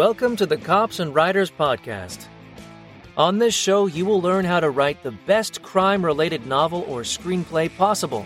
Welcome 0.00 0.34
to 0.36 0.46
the 0.46 0.56
Cops 0.56 0.98
and 0.98 1.14
Writers 1.14 1.50
Podcast. 1.50 2.24
On 3.18 3.36
this 3.36 3.52
show, 3.52 3.84
you 3.84 4.06
will 4.06 4.22
learn 4.22 4.46
how 4.46 4.58
to 4.58 4.70
write 4.70 5.02
the 5.02 5.10
best 5.10 5.60
crime 5.60 6.02
related 6.02 6.46
novel 6.46 6.86
or 6.88 7.02
screenplay 7.02 7.68
possible. 7.76 8.24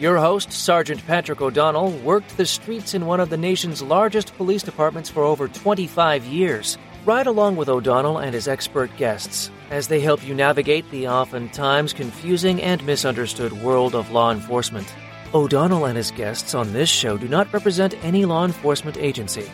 Your 0.00 0.16
host, 0.16 0.50
Sergeant 0.50 1.06
Patrick 1.06 1.40
O'Donnell, 1.40 1.92
worked 1.98 2.36
the 2.36 2.44
streets 2.44 2.94
in 2.94 3.06
one 3.06 3.20
of 3.20 3.30
the 3.30 3.36
nation's 3.36 3.80
largest 3.80 4.36
police 4.36 4.64
departments 4.64 5.08
for 5.08 5.22
over 5.22 5.46
25 5.46 6.24
years. 6.24 6.76
Ride 7.06 7.28
along 7.28 7.54
with 7.54 7.68
O'Donnell 7.68 8.18
and 8.18 8.34
his 8.34 8.48
expert 8.48 8.90
guests 8.96 9.52
as 9.70 9.86
they 9.86 10.00
help 10.00 10.26
you 10.26 10.34
navigate 10.34 10.90
the 10.90 11.06
oftentimes 11.06 11.92
confusing 11.92 12.60
and 12.60 12.84
misunderstood 12.84 13.52
world 13.52 13.94
of 13.94 14.10
law 14.10 14.32
enforcement. 14.32 14.92
O'Donnell 15.32 15.84
and 15.84 15.96
his 15.96 16.10
guests 16.10 16.56
on 16.56 16.72
this 16.72 16.88
show 16.88 17.16
do 17.16 17.28
not 17.28 17.52
represent 17.52 17.94
any 18.02 18.24
law 18.24 18.44
enforcement 18.44 18.96
agency. 18.96 19.48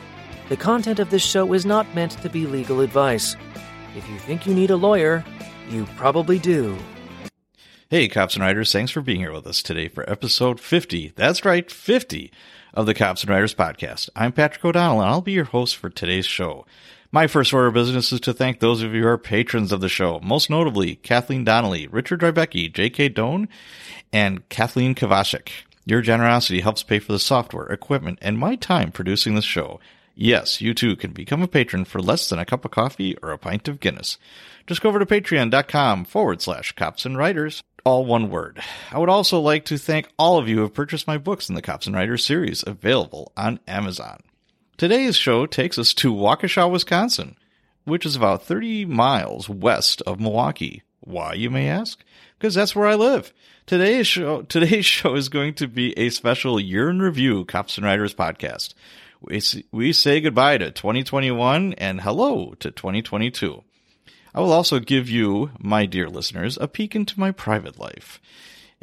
The 0.51 0.57
content 0.59 0.99
of 0.99 1.09
this 1.09 1.25
show 1.25 1.55
is 1.55 1.65
not 1.65 1.95
meant 1.95 2.13
to 2.21 2.29
be 2.29 2.47
legal 2.47 2.81
advice. 2.81 3.35
If 3.97 4.07
you 4.11 4.19
think 4.19 4.47
you 4.47 4.55
need 4.55 4.71
a 4.71 4.77
lawyer, 4.77 5.25
you 5.71 5.87
probably 5.97 6.39
do. 6.39 6.77
Hey, 7.89 8.09
cops 8.09 8.35
and 8.35 8.43
writers, 8.43 8.71
thanks 8.71 8.91
for 8.91 9.01
being 9.01 9.21
here 9.21 9.33
with 9.33 9.47
us 9.47 9.63
today 9.63 9.89
for 9.89 10.09
episode 10.11 10.61
50. 10.61 11.15
That's 11.17 11.47
right, 11.47 11.71
50 11.71 12.31
of 12.75 12.85
the 12.85 12.93
Cops 12.93 13.23
and 13.23 13.31
Writers 13.31 13.55
podcast. 13.55 14.11
I'm 14.15 14.33
Patrick 14.33 14.63
O'Donnell, 14.65 15.01
and 15.01 15.09
I'll 15.09 15.23
be 15.23 15.33
your 15.33 15.45
host 15.45 15.77
for 15.77 15.89
today's 15.89 16.27
show. 16.27 16.67
My 17.11 17.27
first 17.27 17.55
order 17.55 17.69
of 17.69 17.75
business 17.75 18.13
is 18.13 18.21
to 18.21 18.35
thank 18.35 18.61
those 18.61 18.83
of 18.83 18.93
you 18.93 19.03
who 19.03 19.09
are 19.09 19.17
patrons 19.17 19.73
of 19.73 19.81
the 19.81 19.89
show, 19.89 20.21
most 20.23 20.51
notably 20.51 20.97
Kathleen 20.97 21.45
Donnelly, 21.45 21.87
Richard 21.87 22.21
Rybicki, 22.21 22.71
J.K. 22.71 23.11
Doan, 23.11 23.49
and 24.13 24.47
Kathleen 24.51 24.95
Kavashik. 24.95 25.49
Your 25.87 26.03
generosity 26.03 26.61
helps 26.61 26.83
pay 26.83 26.99
for 26.99 27.13
the 27.13 27.19
software, 27.19 27.67
equipment, 27.69 28.19
and 28.21 28.39
my 28.39 28.57
time 28.57 28.93
producing 28.93 29.37
this 29.37 29.45
show. 29.45 29.81
Yes, 30.15 30.61
you 30.61 30.75
too 30.75 30.95
can 30.95 31.11
become 31.13 31.43
a 31.43 31.49
patron 31.49 31.85
for 31.85 32.01
less 32.01 32.29
than 32.29 32.39
a 32.39 32.45
cup 32.45 32.65
of 32.65 32.71
coffee 32.71 33.17
or 33.23 33.33
a 33.33 33.39
pint 33.39 33.67
of 33.67 33.81
Guinness. 33.81 34.17
Just 34.67 34.81
go 34.81 34.89
over 34.89 35.01
to 35.01 35.07
patreon.com 35.07 36.05
forward 36.05 36.41
slash 36.41 36.73
cops 36.73 37.05
and 37.05 37.19
writers, 37.19 37.63
all 37.85 38.05
one 38.05 38.31
word. 38.31 38.63
I 38.93 38.99
would 38.99 39.09
also 39.09 39.41
like 39.41 39.65
to 39.67 39.79
thank 39.79 40.09
all 40.17 40.39
of 40.39 40.49
you 40.49 40.57
who 40.57 40.63
have 40.63 40.75
purchased 40.75 41.09
my 41.09 41.19
books 41.19 41.49
in 41.49 41.57
the 41.57 41.63
Cops 41.63 41.87
and 41.87 41.97
Writers 41.97 42.25
series, 42.25 42.63
available 42.67 43.33
on 43.37 43.59
Amazon. 43.67 44.21
Today's 44.77 45.17
show 45.17 45.47
takes 45.47 45.79
us 45.79 45.93
to 45.95 46.15
Waukesha, 46.15 46.71
Wisconsin, 46.71 47.37
which 47.85 48.07
is 48.07 48.17
about 48.17 48.45
30 48.45 48.87
miles 48.87 49.49
west 49.49 50.01
of 50.03 50.21
Milwaukee. 50.21 50.83
Why, 51.01 51.35
you 51.35 51.51
may 51.51 51.69
ask? 51.69 52.03
Because 52.39 52.55
that's 52.55 52.75
where 52.75 52.87
I 52.87 52.95
live. 52.95 53.33
Today's 53.67 54.07
show, 54.07 54.43
today's 54.43 54.87
show 54.87 55.15
is 55.15 55.29
going 55.29 55.55
to 55.55 55.67
be 55.67 55.97
a 55.99 56.11
special 56.11 56.61
year 56.61 56.89
in 56.89 57.03
review 57.03 57.45
Cops 57.45 57.77
and 57.77 57.85
Writers 57.85 58.15
podcast. 58.15 58.75
We, 59.27 59.41
we 59.73 59.93
say 59.93 60.21
goodbye 60.21 60.59
to 60.59 60.71
2021 60.71 61.75
and 61.75 62.01
hello 62.03 62.55
to 62.61 62.71
2022. 62.71 63.63
I 64.35 64.41
will 64.41 64.53
also 64.53 64.81
give 64.81 65.09
you, 65.09 65.51
my 65.59 65.87
dear 65.87 66.11
listeners, 66.11 66.59
a 66.61 66.69
peek 66.69 66.95
into 66.95 67.19
my 67.19 67.31
private 67.31 67.79
life. 67.79 68.21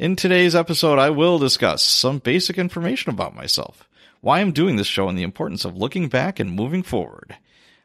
In 0.00 0.16
today's 0.16 0.56
episode, 0.56 0.98
I 0.98 1.10
will 1.10 1.38
discuss 1.38 1.82
some 1.82 2.18
basic 2.18 2.58
information 2.58 3.10
about 3.10 3.36
myself, 3.36 3.88
why 4.20 4.40
I'm 4.40 4.50
doing 4.50 4.76
this 4.76 4.88
show, 4.88 5.08
and 5.08 5.16
the 5.16 5.22
importance 5.22 5.64
of 5.64 5.76
looking 5.76 6.08
back 6.08 6.40
and 6.40 6.50
moving 6.50 6.82
forward. 6.82 7.36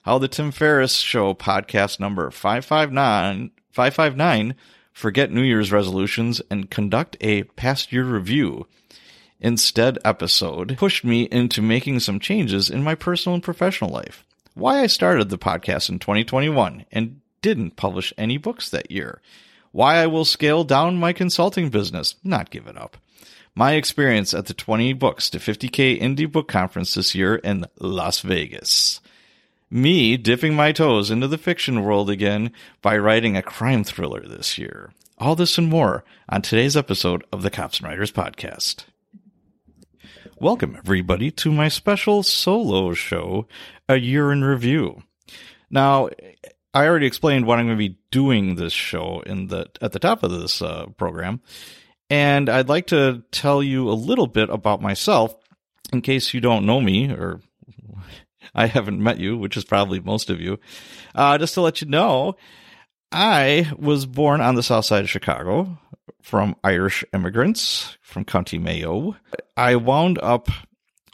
How 0.02 0.18
the 0.18 0.28
Tim 0.28 0.52
Ferriss 0.52 0.96
Show 0.96 1.36
podcast 1.36 2.00
number 2.00 2.32
559, 2.32 3.52
559 3.72 4.56
forget 4.94 5.32
New 5.32 5.44
Year's 5.44 5.72
resolutions 5.72 6.42
and 6.50 6.72
conduct 6.72 7.18
a 7.22 7.44
past 7.44 7.94
year 7.94 8.04
review 8.04 8.66
instead 9.40 9.98
episode 10.04 10.78
pushed 10.78 11.04
me 11.04 11.24
into 11.24 11.62
making 11.62 12.00
some 12.00 12.20
changes 12.20 12.70
in 12.70 12.84
my 12.84 12.96
personal 12.96 13.36
and 13.36 13.44
professional 13.44 13.92
life. 13.92 14.24
Why 14.54 14.82
I 14.82 14.88
started 14.88 15.30
the 15.30 15.38
podcast 15.38 15.90
in 15.90 16.00
2021 16.00 16.86
and 16.92 17.22
didn't 17.42 17.76
publish 17.76 18.14
any 18.18 18.38
books 18.38 18.70
that 18.70 18.92
year. 18.92 19.22
Why 19.72 19.98
I 19.98 20.08
will 20.08 20.26
scale 20.26 20.64
down 20.64 20.98
my 20.98 21.14
consulting 21.14 21.70
business, 21.70 22.16
not 22.24 22.50
give 22.50 22.68
it 22.68 22.78
up. 22.78 22.98
My 23.54 23.74
experience 23.74 24.34
at 24.34 24.46
the 24.48 24.54
20 24.54 24.94
books 24.94 25.30
to 25.30 25.40
50k 25.40 26.00
indie 26.00 26.32
book 26.32 26.48
conference 26.48 26.94
this 26.94 27.16
year 27.16 27.36
in 27.36 27.66
Las 27.80 28.22
Vegas. 28.22 29.02
Me 29.70 30.16
dipping 30.16 30.56
my 30.56 30.72
toes 30.72 31.12
into 31.12 31.28
the 31.28 31.38
fiction 31.38 31.84
world 31.84 32.10
again 32.10 32.52
by 32.82 32.98
writing 32.98 33.36
a 33.36 33.42
crime 33.42 33.84
thriller 33.84 34.28
this 34.28 34.58
year. 34.58 34.92
All 35.18 35.36
this 35.36 35.58
and 35.58 35.68
more 35.68 36.04
on 36.30 36.42
today's 36.42 36.78
episode 36.78 37.26
of 37.32 37.42
the 37.42 37.50
Cops 37.50 37.80
and 37.80 37.88
Writers 37.90 38.12
Podcast. 38.12 38.86
Welcome, 40.36 40.76
everybody, 40.78 41.32
to 41.32 41.52
my 41.52 41.68
special 41.68 42.22
solo 42.24 42.94
show, 42.94 43.48
A 43.88 43.96
Year 43.98 44.32
in 44.32 44.44
Review. 44.44 45.04
Now, 45.70 46.10
I 46.74 46.86
already 46.86 47.08
explained 47.08 47.46
what 47.46 47.60
I'm 47.60 47.66
going 47.66 47.78
to 47.78 47.90
be 47.90 47.98
doing 48.12 48.56
this 48.56 48.74
show 48.74 49.22
in 49.26 49.48
the 49.48 49.68
at 49.82 49.94
the 49.94 50.00
top 50.00 50.24
of 50.24 50.32
this 50.32 50.62
uh, 50.62 50.88
program, 50.98 51.42
and 52.10 52.50
I'd 52.50 52.70
like 52.70 52.88
to 52.88 53.24
tell 53.32 53.64
you 53.64 53.90
a 53.90 53.94
little 53.94 54.28
bit 54.28 54.50
about 54.50 54.82
myself 54.82 55.36
in 55.92 56.02
case 56.02 56.34
you 56.34 56.42
don't 56.42 56.66
know 56.66 56.82
me 56.82 57.12
or 57.12 57.42
I 58.56 58.68
haven't 58.68 59.02
met 59.02 59.20
you, 59.20 59.38
which 59.38 59.58
is 59.58 59.66
probably 59.66 60.00
most 60.00 60.30
of 60.30 60.42
you. 60.42 60.60
Uh, 61.16 61.38
just 61.38 61.54
to 61.56 61.62
let 61.62 61.82
you 61.82 61.88
know, 61.88 62.36
I 63.12 63.72
was 63.78 64.06
born 64.06 64.42
on 64.42 64.56
the 64.56 64.64
south 64.64 64.86
side 64.86 65.04
of 65.04 65.10
Chicago 65.10 65.80
from 66.22 66.56
Irish 66.64 67.04
immigrants 67.14 67.98
from 68.02 68.26
County 68.26 68.58
Mayo. 68.58 69.16
I 69.56 69.76
wound 69.76 70.20
up 70.22 70.50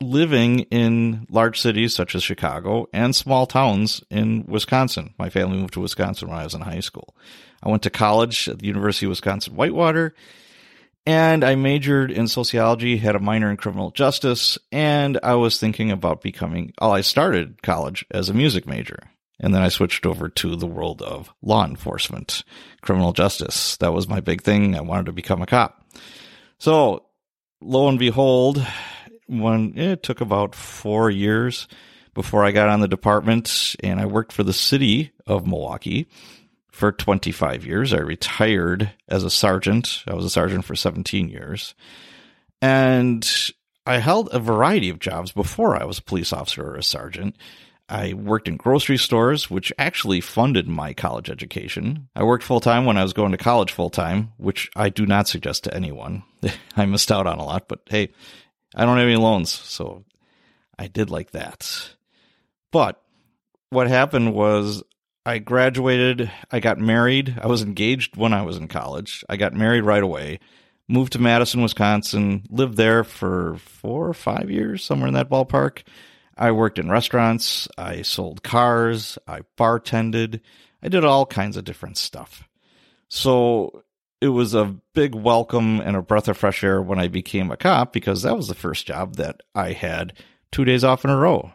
living 0.02 0.62
in 0.72 1.26
large 1.30 1.60
cities 1.60 1.94
such 1.94 2.16
as 2.16 2.24
Chicago 2.24 2.88
and 2.94 3.16
small 3.16 3.46
towns 3.46 4.04
in 4.10 4.46
Wisconsin. 4.48 5.14
My 5.18 5.30
family 5.30 5.58
moved 5.58 5.74
to 5.76 5.82
Wisconsin 5.82 6.30
when 6.30 6.38
I 6.38 6.44
was 6.44 6.54
in 6.54 6.62
high 6.62 6.82
school. 6.82 7.16
I 7.62 7.70
went 7.70 7.84
to 7.84 7.90
college 7.90 8.50
at 8.50 8.60
the 8.60 8.68
University 8.68 9.06
of 9.06 9.12
Wisconsin 9.12 9.56
Whitewater 9.56 10.14
and 11.06 11.44
I 11.44 11.56
majored 11.56 12.12
in 12.12 12.28
sociology, 12.28 12.98
had 12.98 13.16
a 13.16 13.20
minor 13.20 13.52
in 13.52 13.58
criminal 13.58 13.92
justice, 13.92 14.58
and 14.72 15.20
I 15.22 15.36
was 15.36 15.60
thinking 15.60 15.92
about 15.92 16.22
becoming, 16.22 16.74
well, 16.80 16.94
I 16.94 17.02
started 17.02 17.62
college 17.62 18.06
as 18.12 18.30
a 18.30 18.34
music 18.34 18.66
major. 18.66 19.00
And 19.44 19.54
then 19.54 19.62
I 19.62 19.68
switched 19.68 20.06
over 20.06 20.30
to 20.30 20.56
the 20.56 20.66
world 20.66 21.02
of 21.02 21.30
law 21.42 21.66
enforcement, 21.66 22.46
criminal 22.82 23.12
justice. 23.12 23.76
That 23.78 23.92
was 23.92 24.08
my 24.08 24.22
big 24.22 24.42
thing. 24.42 24.74
I 24.74 24.82
wanted 24.82 25.08
to 25.08 25.12
become 25.12 25.42
a 25.42 25.46
cop. 25.46 25.86
So 26.60 27.04
lo 27.62 27.90
and 27.90 28.00
behold, 28.00 28.66
when 29.28 29.78
eh, 29.78 29.92
it 29.92 30.04
took 30.04 30.22
about 30.22 30.56
four 30.56 31.10
years 31.10 31.68
before 32.14 32.46
I 32.46 32.52
got 32.52 32.70
on 32.70 32.80
the 32.80 32.88
department 32.88 33.76
and 33.84 34.00
I 34.00 34.06
worked 34.06 34.32
for 34.32 34.44
the 34.44 34.54
city 34.54 35.12
of 35.28 35.46
Milwaukee 35.46 36.08
for 36.72 36.94
25 36.94 37.66
years. 37.66 37.94
I 37.94 37.98
retired 37.98 38.92
as 39.10 39.26
a 39.26 39.30
sergeant. 39.30 40.04
I 40.08 40.14
was 40.14 40.24
a 40.24 40.30
sergeant 40.30 40.64
for 40.64 40.76
17 40.76 41.28
years. 41.28 41.76
And 42.62 43.30
I 43.86 43.98
held 43.98 44.30
a 44.32 44.40
variety 44.40 44.90
of 44.90 45.00
jobs 45.00 45.34
before 45.34 45.76
I 45.76 45.84
was 45.84 45.98
a 45.98 46.04
police 46.04 46.32
officer 46.32 46.64
or 46.64 46.76
a 46.76 46.84
sergeant. 46.84 47.36
I 47.90 48.14
worked 48.14 48.48
in 48.48 48.58
grocery 48.58 48.98
stores, 48.98 49.50
which 49.50 49.74
actually 49.78 50.22
funded 50.22 50.68
my 50.68 50.94
college 50.94 51.30
education. 51.30 52.08
I 52.16 52.24
worked 52.24 52.44
full 52.44 52.62
time 52.62 52.86
when 52.86 52.98
I 52.98 53.04
was 53.04 53.14
going 53.14 53.32
to 53.32 53.38
college 53.38 53.72
full 53.72 53.90
time, 53.90 54.32
which 54.38 54.70
I 54.76 54.90
do 54.90 55.06
not 55.06 55.28
suggest 55.28 55.66
to 55.66 55.74
anyone. 55.74 56.24
I 56.78 56.86
missed 56.86 57.12
out 57.12 57.28
on 57.28 57.40
a 57.40 57.46
lot, 57.46 57.68
but 57.68 57.82
hey, 57.90 58.10
I 58.74 58.86
don't 58.86 58.98
have 58.98 59.08
any 59.08 59.18
loans, 59.18 59.52
so 59.52 60.06
I 60.80 60.88
did 60.88 61.10
like 61.10 61.32
that. 61.32 61.90
But 62.72 63.02
what 63.70 63.88
happened 63.88 64.34
was 64.34 64.82
I 65.26 65.40
graduated, 65.40 66.32
I 66.52 66.60
got 66.60 66.80
married, 66.80 67.38
I 67.42 67.48
was 67.48 67.62
engaged 67.62 68.16
when 68.16 68.34
I 68.34 68.44
was 68.44 68.58
in 68.58 68.70
college. 68.70 69.26
I 69.28 69.36
got 69.36 69.54
married 69.54 69.82
right 69.82 70.04
away, 70.04 70.40
moved 70.88 71.14
to 71.14 71.20
Madison, 71.22 71.62
Wisconsin, 71.62 72.44
lived 72.50 72.78
there 72.78 73.04
for 73.04 73.58
four 73.58 74.08
or 74.08 74.14
five 74.14 74.50
years, 74.50 74.84
somewhere 74.84 75.10
in 75.10 75.14
that 75.16 75.30
ballpark 75.30 75.84
I 76.38 76.52
worked 76.52 76.80
in 76.80 76.90
restaurants, 76.90 77.68
I 77.78 78.02
sold 78.02 78.44
cars, 78.44 79.18
I 79.28 79.42
bartended, 79.58 80.42
I 80.82 80.90
did 80.90 81.06
all 81.06 81.26
kinds 81.26 81.58
of 81.58 81.66
different 81.66 81.98
stuff. 81.98 82.48
So 83.10 83.84
it 84.20 84.30
was 84.30 84.54
a 84.54 84.76
big 84.94 85.14
welcome 85.14 85.80
and 85.80 85.96
a 85.96 86.02
breath 86.02 86.28
of 86.28 86.38
fresh 86.38 86.64
air 86.64 86.82
when 86.82 87.00
I 87.00 87.08
became 87.08 87.52
a 87.52 87.58
cop 87.58 87.94
because 87.94 88.24
that 88.24 88.36
was 88.36 88.48
the 88.48 88.56
first 88.56 88.88
job 88.88 89.18
that 89.18 89.42
I 89.54 89.74
had 89.74 90.14
two 90.52 90.66
days 90.66 90.84
off 90.84 91.04
in 91.04 91.12
a 91.12 91.18
row. 91.18 91.52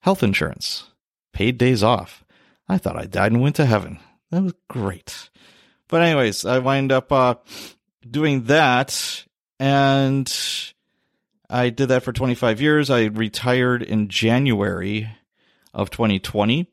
Health 0.00 0.22
insurance, 0.22 0.84
paid 1.32 1.58
days 1.58 1.82
off. 1.82 2.24
I 2.68 2.78
thought 2.78 2.96
I 2.96 3.06
died 3.06 3.32
and 3.32 3.42
went 3.42 3.56
to 3.56 3.66
heaven. 3.66 3.98
That 4.30 4.42
was 4.42 4.54
great. 4.68 5.30
But 5.88 6.02
anyways, 6.02 6.46
I 6.46 6.58
wind 6.58 6.90
up 6.90 7.12
uh, 7.12 7.34
doing 8.08 8.44
that 8.44 9.24
and 9.58 10.32
I 11.52 11.68
did 11.68 11.88
that 11.90 12.02
for 12.02 12.14
25 12.14 12.62
years. 12.62 12.88
I 12.88 13.04
retired 13.04 13.82
in 13.82 14.08
January 14.08 15.10
of 15.74 15.90
2020. 15.90 16.66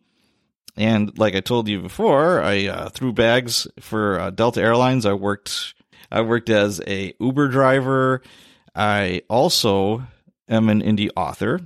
And 0.78 1.20
like 1.20 1.36
I 1.36 1.42
told 1.42 1.68
you 1.68 1.82
before, 1.82 2.42
I 2.42 2.68
uh, 2.68 2.90
threw 2.90 3.12
bags 3.12 3.68
for 3.82 4.18
uh, 4.18 4.30
Delta 4.30 4.62
Airlines. 4.62 5.06
I 5.06 5.14
worked 5.14 5.74
I 6.10 6.22
worked 6.22 6.50
as 6.50 6.82
a 6.88 7.14
Uber 7.20 7.50
driver. 7.50 8.22
I 8.74 9.24
also 9.30 10.08
am 10.48 10.70
an 10.70 10.82
indie 10.82 11.10
author. 11.14 11.60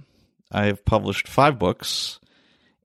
I've 0.52 0.84
published 0.84 1.28
five 1.28 1.60
books. 1.60 2.20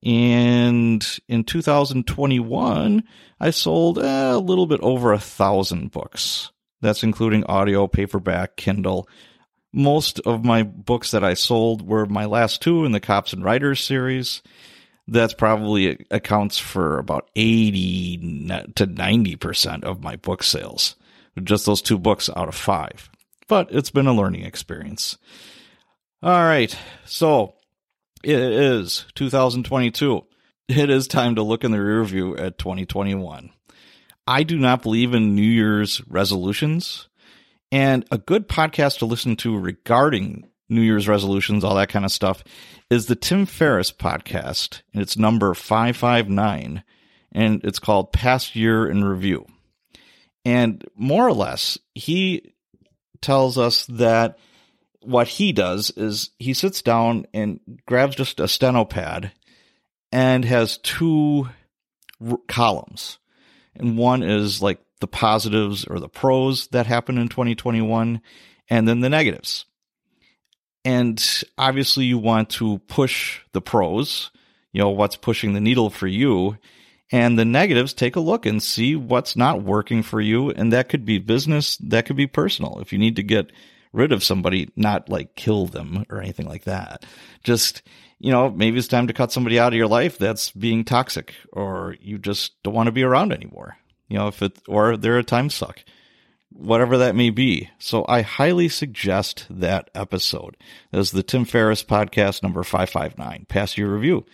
And 0.02 1.04
in 1.26 1.44
2021, 1.44 3.02
I 3.40 3.50
sold 3.50 3.98
eh, 3.98 4.32
a 4.32 4.38
little 4.38 4.66
bit 4.66 4.80
over 4.82 5.14
a 5.14 5.18
thousand 5.18 5.90
books. 5.90 6.52
That's 6.82 7.02
including 7.02 7.44
audio, 7.44 7.88
paperback, 7.88 8.56
Kindle. 8.56 9.08
Most 9.72 10.20
of 10.20 10.44
my 10.44 10.62
books 10.62 11.10
that 11.10 11.22
I 11.22 11.34
sold 11.34 11.86
were 11.86 12.06
my 12.06 12.24
last 12.24 12.62
two 12.62 12.84
in 12.84 12.92
the 12.92 13.00
Cops 13.00 13.32
and 13.32 13.44
Writers 13.44 13.80
series. 13.80 14.42
That's 15.06 15.34
probably 15.34 15.90
uh, 15.90 15.96
accounts 16.10 16.58
for 16.58 16.98
about 16.98 17.30
80 17.36 18.18
to 18.76 18.86
90% 18.86 19.84
of 19.84 20.02
my 20.02 20.16
book 20.16 20.42
sales. 20.42 20.96
Just 21.42 21.66
those 21.66 21.82
two 21.82 21.98
books 21.98 22.28
out 22.34 22.48
of 22.48 22.54
five. 22.54 23.10
But 23.46 23.68
it's 23.70 23.90
been 23.90 24.06
a 24.06 24.12
learning 24.12 24.44
experience. 24.44 25.16
All 26.22 26.30
right. 26.30 26.76
So 27.04 27.54
it 28.22 28.38
is 28.38 29.06
2022. 29.14 30.24
It 30.68 30.90
is 30.90 31.08
time 31.08 31.36
to 31.36 31.42
look 31.42 31.64
in 31.64 31.70
the 31.70 31.82
rear 31.82 32.04
view 32.04 32.36
at 32.36 32.58
2021. 32.58 33.50
I 34.26 34.42
do 34.42 34.58
not 34.58 34.82
believe 34.82 35.14
in 35.14 35.34
New 35.34 35.40
Year's 35.40 36.02
resolutions. 36.06 37.07
And 37.70 38.06
a 38.10 38.18
good 38.18 38.48
podcast 38.48 38.98
to 38.98 39.06
listen 39.06 39.36
to 39.36 39.58
regarding 39.58 40.48
New 40.68 40.80
Year's 40.80 41.08
resolutions, 41.08 41.64
all 41.64 41.74
that 41.76 41.88
kind 41.88 42.04
of 42.04 42.12
stuff, 42.12 42.42
is 42.90 43.06
the 43.06 43.16
Tim 43.16 43.46
Ferriss 43.46 43.92
podcast. 43.92 44.82
And 44.92 45.02
it's 45.02 45.16
number 45.16 45.54
559. 45.54 46.82
And 47.32 47.64
it's 47.64 47.78
called 47.78 48.12
Past 48.12 48.56
Year 48.56 48.88
in 48.88 49.04
Review. 49.04 49.46
And 50.44 50.84
more 50.94 51.26
or 51.26 51.32
less, 51.32 51.78
he 51.94 52.54
tells 53.20 53.58
us 53.58 53.84
that 53.86 54.38
what 55.00 55.28
he 55.28 55.52
does 55.52 55.90
is 55.90 56.30
he 56.38 56.54
sits 56.54 56.82
down 56.82 57.26
and 57.34 57.60
grabs 57.86 58.16
just 58.16 58.40
a 58.40 58.48
steno 58.48 58.84
pad 58.84 59.32
and 60.10 60.44
has 60.44 60.78
two 60.78 61.48
columns. 62.46 63.18
And 63.74 63.96
one 63.96 64.22
is 64.22 64.62
like 64.62 64.80
the 65.00 65.06
positives 65.06 65.84
or 65.84 66.00
the 66.00 66.08
pros 66.08 66.66
that 66.68 66.86
happened 66.86 67.18
in 67.18 67.28
2021, 67.28 68.20
and 68.68 68.88
then 68.88 69.00
the 69.00 69.08
negatives. 69.08 69.64
And 70.84 71.22
obviously, 71.56 72.04
you 72.04 72.18
want 72.18 72.50
to 72.50 72.78
push 72.80 73.40
the 73.52 73.60
pros, 73.60 74.30
you 74.72 74.80
know, 74.80 74.90
what's 74.90 75.16
pushing 75.16 75.52
the 75.52 75.60
needle 75.60 75.90
for 75.90 76.06
you. 76.06 76.56
And 77.10 77.38
the 77.38 77.44
negatives, 77.44 77.94
take 77.94 78.16
a 78.16 78.20
look 78.20 78.44
and 78.44 78.62
see 78.62 78.94
what's 78.94 79.34
not 79.34 79.62
working 79.62 80.02
for 80.02 80.20
you. 80.20 80.50
And 80.50 80.72
that 80.72 80.88
could 80.88 81.04
be 81.04 81.18
business, 81.18 81.76
that 81.78 82.06
could 82.06 82.16
be 82.16 82.26
personal. 82.26 82.80
If 82.80 82.92
you 82.92 82.98
need 82.98 83.16
to 83.16 83.22
get 83.22 83.50
rid 83.92 84.12
of 84.12 84.22
somebody, 84.22 84.70
not 84.76 85.08
like 85.08 85.34
kill 85.34 85.66
them 85.66 86.04
or 86.10 86.20
anything 86.20 86.46
like 86.46 86.64
that. 86.64 87.06
Just, 87.42 87.82
you 88.18 88.30
know, 88.30 88.50
maybe 88.50 88.78
it's 88.78 88.88
time 88.88 89.06
to 89.06 89.14
cut 89.14 89.32
somebody 89.32 89.58
out 89.58 89.72
of 89.72 89.76
your 89.76 89.86
life 89.86 90.18
that's 90.18 90.50
being 90.50 90.84
toxic 90.84 91.34
or 91.52 91.96
you 92.00 92.18
just 92.18 92.62
don't 92.62 92.74
want 92.74 92.86
to 92.86 92.92
be 92.92 93.02
around 93.02 93.32
anymore. 93.32 93.76
You 94.08 94.18
know, 94.18 94.28
if 94.28 94.42
it, 94.42 94.58
or 94.66 94.96
they're 94.96 95.18
a 95.18 95.24
time 95.24 95.50
suck, 95.50 95.84
whatever 96.50 96.98
that 96.98 97.14
may 97.14 97.30
be. 97.30 97.70
So 97.78 98.04
I 98.08 98.22
highly 98.22 98.68
suggest 98.68 99.46
that 99.50 99.90
episode. 99.94 100.56
This 100.92 101.08
is 101.08 101.12
the 101.12 101.22
Tim 101.22 101.44
Ferriss 101.44 101.84
podcast 101.84 102.42
number 102.42 102.62
559, 102.62 103.46
past 103.48 103.76
year 103.78 103.92
review. 103.92 104.24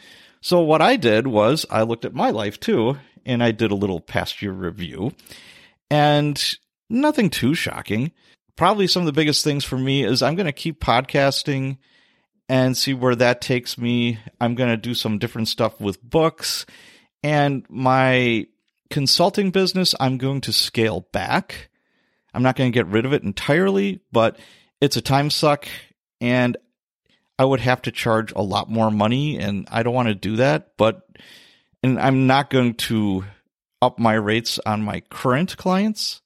So 0.41 0.61
what 0.61 0.83
I 0.83 0.97
did 0.97 1.27
was 1.27 1.67
I 1.71 1.83
looked 1.83 2.05
at 2.05 2.15
my 2.15 2.31
life 2.31 2.61
too, 2.61 2.99
and 3.27 3.43
I 3.43 3.51
did 3.51 3.71
a 3.71 3.77
little 3.77 4.01
past 4.01 4.43
year 4.43 4.53
review 4.53 5.13
and 5.91 6.43
nothing 6.89 7.31
too 7.31 7.55
shocking 7.55 8.13
probably 8.57 8.87
some 8.87 9.03
of 9.03 9.07
the 9.07 9.13
biggest 9.13 9.45
things 9.45 9.65
for 9.65 9.79
me 9.79 10.05
is 10.05 10.23
I'm 10.23 10.37
going 10.37 10.47
to 10.47 10.53
keep 10.53 10.81
podcasting 10.81 11.79
and 12.49 12.77
see 12.77 12.95
where 12.95 13.17
that 13.17 13.41
takes 13.41 13.79
me. 13.79 14.19
I'm 14.41 14.55
going 14.55 14.71
to 14.71 14.77
do 14.77 14.95
some 14.95 15.19
different 15.19 15.49
stuff 15.49 15.81
with 15.81 16.03
books 16.03 16.67
and 17.23 17.65
my 17.69 18.47
consulting 18.95 19.51
business. 19.51 19.93
I'm 19.99 20.19
going 20.19 20.41
to 20.43 20.53
scale 20.53 21.09
back. 21.11 21.69
I'm 22.33 22.45
not 22.45 22.55
going 22.55 22.71
to 22.71 22.75
get 22.75 22.87
rid 22.87 23.05
of 23.05 23.13
it 23.13 23.25
entirely, 23.25 23.99
but 24.13 24.39
it's 24.81 24.97
a 24.97 25.03
time 25.03 25.31
suck 25.31 25.67
and 26.21 26.57
I 27.37 27.45
would 27.45 27.59
have 27.59 27.83
to 27.83 27.91
charge 27.91 28.33
a 28.37 28.43
lot 28.43 28.71
more 28.71 28.93
money 28.93 29.37
and 29.37 29.67
I 29.69 29.83
don't 29.83 29.95
want 29.95 30.07
to 30.07 30.15
do 30.15 30.37
that, 30.37 30.77
but 30.77 31.09
and 31.83 31.99
I'm 31.99 32.29
not 32.29 32.51
going 32.51 32.75
to 32.75 33.25
up 33.83 33.99
my 33.99 34.15
rates 34.15 34.61
on 34.65 34.83
my 34.83 35.01
current 35.11 35.57
clients 35.57 36.23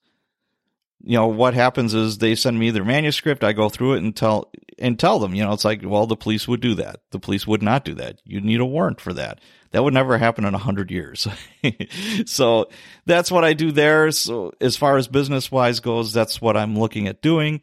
you 1.03 1.17
know 1.17 1.27
what 1.27 1.55
happens 1.55 1.95
is 1.95 2.19
they 2.19 2.35
send 2.35 2.59
me 2.59 2.71
their 2.71 2.85
manuscript 2.85 3.43
i 3.43 3.53
go 3.53 3.69
through 3.69 3.95
it 3.95 4.03
and 4.03 4.15
tell 4.15 4.51
and 4.79 4.99
tell 4.99 5.19
them 5.19 5.35
you 5.35 5.43
know 5.43 5.53
it's 5.53 5.65
like 5.65 5.81
well 5.85 6.07
the 6.07 6.17
police 6.17 6.47
would 6.47 6.61
do 6.61 6.75
that 6.75 7.01
the 7.11 7.19
police 7.19 7.47
would 7.47 7.63
not 7.63 7.85
do 7.85 7.95
that 7.95 8.21
you 8.25 8.41
need 8.41 8.61
a 8.61 8.65
warrant 8.65 9.01
for 9.01 9.13
that 9.13 9.41
that 9.71 9.85
would 9.85 9.95
never 9.95 10.19
happen 10.19 10.45
in 10.45 10.55
a 10.55 10.59
hundred 10.59 10.91
years. 10.91 11.27
So 12.27 12.69
that's 13.07 13.31
what 13.31 13.45
i 13.45 13.53
do 13.53 13.73
there. 13.73 14.11
So 14.11 14.53
as 14.61 14.77
far 14.77 14.97
as 14.97 15.09
business 15.09 15.51
wise 15.51 15.81
goes 15.81 16.13
that's 16.13 16.41
what 16.41 16.57
i'm 16.57 16.79
looking 16.79 17.09
at 17.09 17.23
doing. 17.23 17.61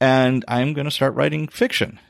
And 0.00 0.44
i'm 0.48 0.72
going 0.72 0.86
to 0.86 0.90
start 0.90 1.14
writing 1.14 1.48
fiction 1.48 2.00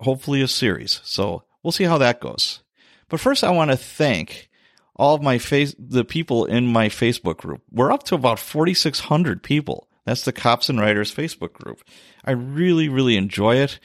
hopefully 0.00 0.42
a 0.42 0.48
series. 0.48 1.00
So 1.04 1.44
we'll 1.62 1.72
see 1.72 1.84
how 1.84 1.98
that 1.98 2.20
goes. 2.20 2.62
But 3.08 3.20
first 3.20 3.44
i 3.44 3.50
want 3.50 3.70
to 3.70 3.76
thank 3.76 4.48
all 4.96 5.14
of 5.14 5.22
my 5.22 5.38
face 5.38 5.74
the 5.78 6.04
people 6.04 6.44
in 6.44 6.66
my 6.66 6.88
facebook 6.88 7.38
group. 7.38 7.62
We're 7.70 7.92
up 7.92 8.04
to 8.04 8.14
about 8.14 8.38
4600 8.38 9.42
people. 9.42 9.88
That's 10.08 10.24
the 10.24 10.32
Cops 10.32 10.70
and 10.70 10.80
Writers 10.80 11.14
Facebook 11.14 11.52
group. 11.52 11.82
I 12.24 12.30
really, 12.30 12.88
really 12.88 13.18
enjoy 13.18 13.56
it. 13.56 13.78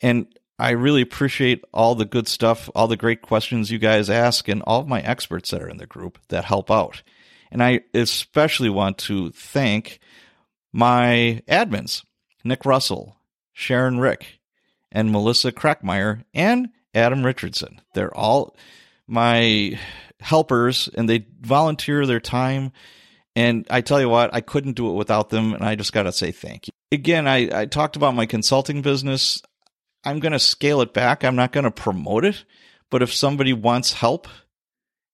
And 0.00 0.26
I 0.58 0.70
really 0.70 1.02
appreciate 1.02 1.64
all 1.72 1.94
the 1.94 2.04
good 2.04 2.26
stuff, 2.26 2.68
all 2.74 2.88
the 2.88 2.96
great 2.96 3.22
questions 3.22 3.70
you 3.70 3.78
guys 3.78 4.10
ask, 4.10 4.48
and 4.48 4.62
all 4.62 4.80
of 4.80 4.88
my 4.88 5.00
experts 5.00 5.50
that 5.50 5.62
are 5.62 5.68
in 5.68 5.76
the 5.76 5.86
group 5.86 6.18
that 6.28 6.44
help 6.44 6.70
out. 6.70 7.02
And 7.50 7.62
I 7.62 7.80
especially 7.94 8.68
want 8.68 8.98
to 8.98 9.30
thank 9.30 10.00
my 10.72 11.42
admins, 11.48 12.04
Nick 12.44 12.64
Russell, 12.64 13.16
Sharon 13.52 13.98
Rick, 14.00 14.40
and 14.90 15.12
Melissa 15.12 15.52
Crackmeyer, 15.52 16.24
and 16.34 16.68
Adam 16.94 17.24
Richardson. 17.24 17.80
They're 17.94 18.16
all 18.16 18.56
my 19.06 19.78
helpers, 20.20 20.88
and 20.94 21.08
they 21.08 21.26
volunteer 21.40 22.04
their 22.04 22.20
time 22.20 22.72
and 23.38 23.68
I 23.70 23.82
tell 23.82 24.00
you 24.00 24.08
what, 24.08 24.34
I 24.34 24.40
couldn't 24.40 24.72
do 24.72 24.90
it 24.90 24.94
without 24.94 25.30
them. 25.30 25.54
And 25.54 25.62
I 25.64 25.76
just 25.76 25.92
got 25.92 26.02
to 26.02 26.12
say 26.12 26.32
thank 26.32 26.66
you. 26.66 26.72
Again, 26.90 27.28
I, 27.28 27.60
I 27.60 27.66
talked 27.66 27.94
about 27.94 28.16
my 28.16 28.26
consulting 28.26 28.82
business. 28.82 29.40
I'm 30.04 30.20
going 30.20 30.32
to 30.32 30.38
scale 30.38 30.80
it 30.80 30.92
back. 30.92 31.24
I'm 31.24 31.36
not 31.36 31.52
going 31.52 31.64
to 31.64 31.70
promote 31.70 32.24
it. 32.24 32.44
But 32.90 33.02
if 33.02 33.12
somebody 33.12 33.52
wants 33.52 33.92
help 33.92 34.28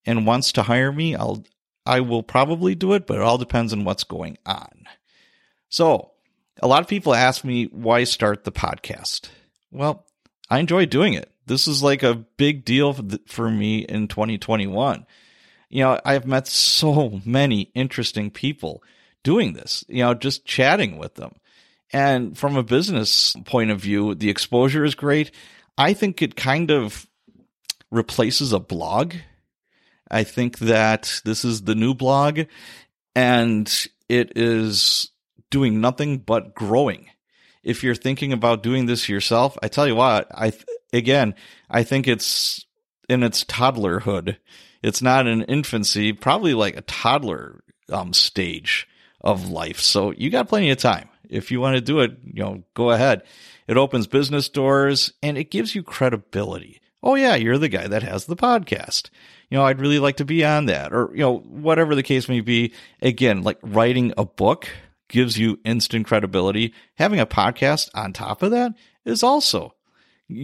and 0.04 0.26
wants 0.26 0.52
to 0.52 0.62
hire 0.62 0.92
me, 0.92 1.14
I'll, 1.14 1.44
I 1.84 2.00
will 2.00 2.22
probably 2.22 2.74
do 2.74 2.92
it, 2.92 3.06
but 3.06 3.16
it 3.16 3.22
all 3.22 3.38
depends 3.38 3.72
on 3.72 3.84
what's 3.84 4.04
going 4.04 4.38
on. 4.46 4.84
So 5.68 6.12
a 6.62 6.68
lot 6.68 6.82
of 6.82 6.88
people 6.88 7.14
ask 7.14 7.44
me 7.44 7.64
why 7.64 8.04
start 8.04 8.44
the 8.44 8.52
podcast. 8.52 9.28
Well, 9.72 10.06
I 10.48 10.60
enjoy 10.60 10.86
doing 10.86 11.14
it. 11.14 11.30
This 11.46 11.66
is 11.66 11.82
like 11.82 12.02
a 12.02 12.14
big 12.14 12.64
deal 12.64 12.96
for 13.26 13.50
me 13.50 13.78
in 13.80 14.08
2021 14.08 15.06
you 15.74 15.80
know, 15.80 15.98
I've 16.04 16.24
met 16.24 16.46
so 16.46 17.20
many 17.24 17.62
interesting 17.74 18.30
people 18.30 18.84
doing 19.24 19.54
this, 19.54 19.84
you 19.88 20.04
know, 20.04 20.14
just 20.14 20.44
chatting 20.44 20.98
with 20.98 21.16
them. 21.16 21.34
And 21.92 22.36
from 22.36 22.56
a 22.56 22.62
business 22.62 23.34
point 23.44 23.70
of 23.70 23.80
view, 23.80 24.14
the 24.14 24.30
exposure 24.30 24.84
is 24.84 24.94
great. 24.94 25.30
I 25.78 25.92
think 25.92 26.22
it 26.22 26.36
kind 26.36 26.70
of 26.70 27.06
replaces 27.90 28.52
a 28.52 28.58
blog. 28.58 29.14
I 30.10 30.24
think 30.24 30.58
that 30.58 31.20
this 31.24 31.44
is 31.44 31.62
the 31.62 31.74
new 31.74 31.94
blog 31.94 32.40
and 33.14 33.86
it 34.08 34.32
is 34.36 35.10
doing 35.50 35.80
nothing 35.80 36.18
but 36.18 36.54
growing. 36.54 37.06
If 37.62 37.82
you're 37.82 37.94
thinking 37.94 38.32
about 38.32 38.62
doing 38.62 38.86
this 38.86 39.08
yourself, 39.08 39.56
I 39.62 39.68
tell 39.68 39.86
you 39.86 39.94
what, 39.94 40.28
I, 40.34 40.52
again, 40.92 41.34
I 41.70 41.82
think 41.82 42.06
it's 42.06 42.66
in 43.08 43.22
its 43.22 43.44
toddlerhood 43.44 44.36
it's 44.84 45.00
not 45.00 45.26
an 45.26 45.44
infancy, 45.44 46.12
probably 46.12 46.52
like 46.52 46.76
a 46.76 46.82
toddler 46.82 47.64
um, 47.90 48.12
stage 48.12 48.86
of 49.18 49.48
life. 49.48 49.80
So 49.80 50.10
you 50.10 50.28
got 50.28 50.46
plenty 50.46 50.68
of 50.70 50.76
time. 50.76 51.08
If 51.28 51.50
you 51.50 51.60
want 51.60 51.76
to 51.76 51.80
do 51.80 52.00
it, 52.00 52.18
you 52.24 52.42
know, 52.42 52.64
go 52.74 52.90
ahead. 52.90 53.22
It 53.66 53.76
opens 53.76 54.06
business 54.06 54.48
doors 54.48 55.12
and 55.22 55.38
it 55.38 55.50
gives 55.50 55.74
you 55.74 55.82
credibility. 55.82 56.80
Oh 57.02 57.14
yeah, 57.16 57.34
you're 57.34 57.58
the 57.58 57.68
guy 57.68 57.86
that 57.86 58.02
has 58.02 58.24
the 58.24 58.36
podcast. 58.36 59.10
You 59.50 59.58
know, 59.58 59.64
I'd 59.64 59.80
really 59.80 59.98
like 59.98 60.16
to 60.16 60.24
be 60.24 60.44
on 60.44 60.66
that 60.66 60.92
or, 60.92 61.10
you 61.12 61.20
know, 61.20 61.38
whatever 61.38 61.94
the 61.94 62.02
case 62.02 62.28
may 62.28 62.40
be. 62.40 62.72
Again, 63.02 63.42
like 63.42 63.58
writing 63.62 64.12
a 64.16 64.24
book 64.24 64.68
gives 65.08 65.38
you 65.38 65.60
instant 65.64 66.06
credibility. 66.06 66.72
Having 66.94 67.20
a 67.20 67.26
podcast 67.26 67.90
on 67.94 68.12
top 68.12 68.42
of 68.42 68.50
that 68.52 68.72
is 69.04 69.22
also 69.22 69.74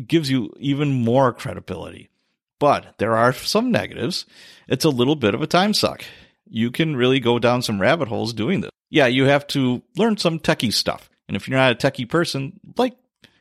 gives 0.06 0.30
you 0.30 0.52
even 0.58 0.92
more 0.92 1.32
credibility. 1.32 2.10
But 2.58 2.94
there 2.98 3.16
are 3.16 3.32
some 3.32 3.70
negatives. 3.70 4.26
It's 4.68 4.84
a 4.84 4.90
little 4.90 5.16
bit 5.16 5.34
of 5.34 5.40
a 5.40 5.46
time 5.46 5.72
suck. 5.72 6.04
You 6.46 6.70
can 6.70 6.94
really 6.94 7.20
go 7.20 7.38
down 7.38 7.62
some 7.62 7.80
rabbit 7.80 8.08
holes 8.08 8.34
doing 8.34 8.60
this. 8.60 8.70
Yeah, 8.90 9.06
you 9.06 9.24
have 9.24 9.46
to 9.48 9.82
learn 9.96 10.16
some 10.16 10.40
techie 10.40 10.72
stuff. 10.72 11.08
And 11.28 11.36
if 11.36 11.48
you're 11.48 11.58
not 11.58 11.72
a 11.72 11.90
techie 11.90 12.08
person, 12.08 12.58
like 12.76 12.96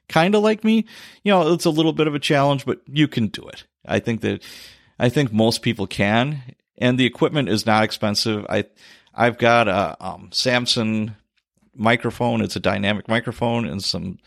kind 0.08 0.36
of 0.36 0.44
like 0.44 0.63
me, 0.63 0.86
you 1.24 1.32
know, 1.32 1.53
it's 1.53 1.65
a 1.65 1.72
little 1.72 1.94
bit 1.94 2.08
of 2.08 2.15
a 2.15 2.20
challenge, 2.20 2.65
but 2.65 2.82
you 2.88 3.08
can 3.08 3.27
do 3.27 3.48
it. 3.48 3.65
I 3.86 4.00
think 4.00 4.22
that 4.22 4.44
I 5.00 5.10
think 5.10 5.34
most 5.34 5.62
people 5.62 5.88
can, 5.88 6.44
and 6.77 7.00
the 7.00 7.06
equipment 7.06 7.50
is 7.50 7.65
not 7.65 7.84
expensive. 7.84 8.46
I 8.50 8.65
I've 9.13 9.38
got 9.38 9.68
a 9.68 9.98
um, 10.06 10.29
Samson 10.32 11.15
microphone. 11.75 12.41
It's 12.41 12.56
a 12.56 12.60
dynamic 12.60 13.08
microphone 13.08 13.65
and 13.65 13.84
some 13.84 14.20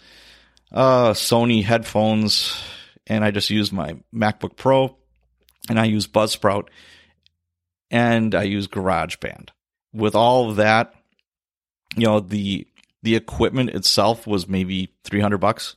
uh, 0.73 1.11
Sony 1.11 1.63
headphones, 1.63 2.61
and 3.07 3.25
I 3.25 3.31
just 3.31 3.51
use 3.51 3.71
my 3.71 3.97
MacBook 4.15 4.57
Pro, 4.57 4.97
and 5.69 5.79
I 5.79 5.85
use 5.85 6.07
Buzzsprout, 6.07 6.69
and 7.91 8.35
I 8.35 8.45
use 8.45 8.67
GarageBand. 8.69 9.51
With 9.93 10.15
all 10.15 10.51
of 10.51 10.57
that, 10.57 10.95
you 11.97 12.07
know 12.07 12.21
the 12.21 12.67
the 13.03 13.17
equipment 13.17 13.71
itself 13.71 14.27
was 14.27 14.49
maybe 14.49 14.95
three 15.05 15.21
hundred 15.21 15.39
bucks, 15.39 15.77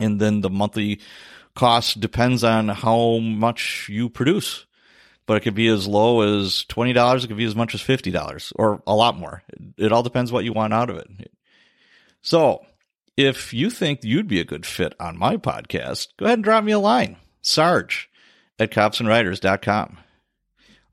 and 0.00 0.20
then 0.20 0.40
the 0.40 0.50
monthly 0.50 1.00
cost 1.54 2.00
depends 2.00 2.44
on 2.44 2.68
how 2.68 3.18
much 3.18 3.88
you 3.88 4.08
produce. 4.08 4.66
But 5.26 5.38
it 5.38 5.40
could 5.40 5.54
be 5.54 5.68
as 5.68 5.88
low 5.88 6.20
as 6.20 6.64
twenty 6.64 6.92
dollars. 6.92 7.24
It 7.24 7.28
could 7.28 7.36
be 7.36 7.44
as 7.44 7.56
much 7.56 7.74
as 7.74 7.80
fifty 7.80 8.10
dollars, 8.10 8.52
or 8.56 8.82
a 8.86 8.94
lot 8.94 9.16
more. 9.18 9.42
It, 9.48 9.86
it 9.86 9.92
all 9.92 10.02
depends 10.02 10.30
what 10.30 10.44
you 10.44 10.52
want 10.52 10.72
out 10.72 10.90
of 10.90 10.98
it. 10.98 11.32
So, 12.22 12.64
if 13.16 13.52
you 13.52 13.70
think 13.70 14.04
you'd 14.04 14.28
be 14.28 14.40
a 14.40 14.44
good 14.44 14.66
fit 14.66 14.94
on 15.00 15.18
my 15.18 15.36
podcast, 15.36 16.08
go 16.16 16.26
ahead 16.26 16.38
and 16.38 16.44
drop 16.44 16.64
me 16.64 16.72
a 16.72 16.78
line. 16.78 17.16
Sarge 17.42 18.08
at 18.58 18.70
copsandwriters.com. 18.70 19.98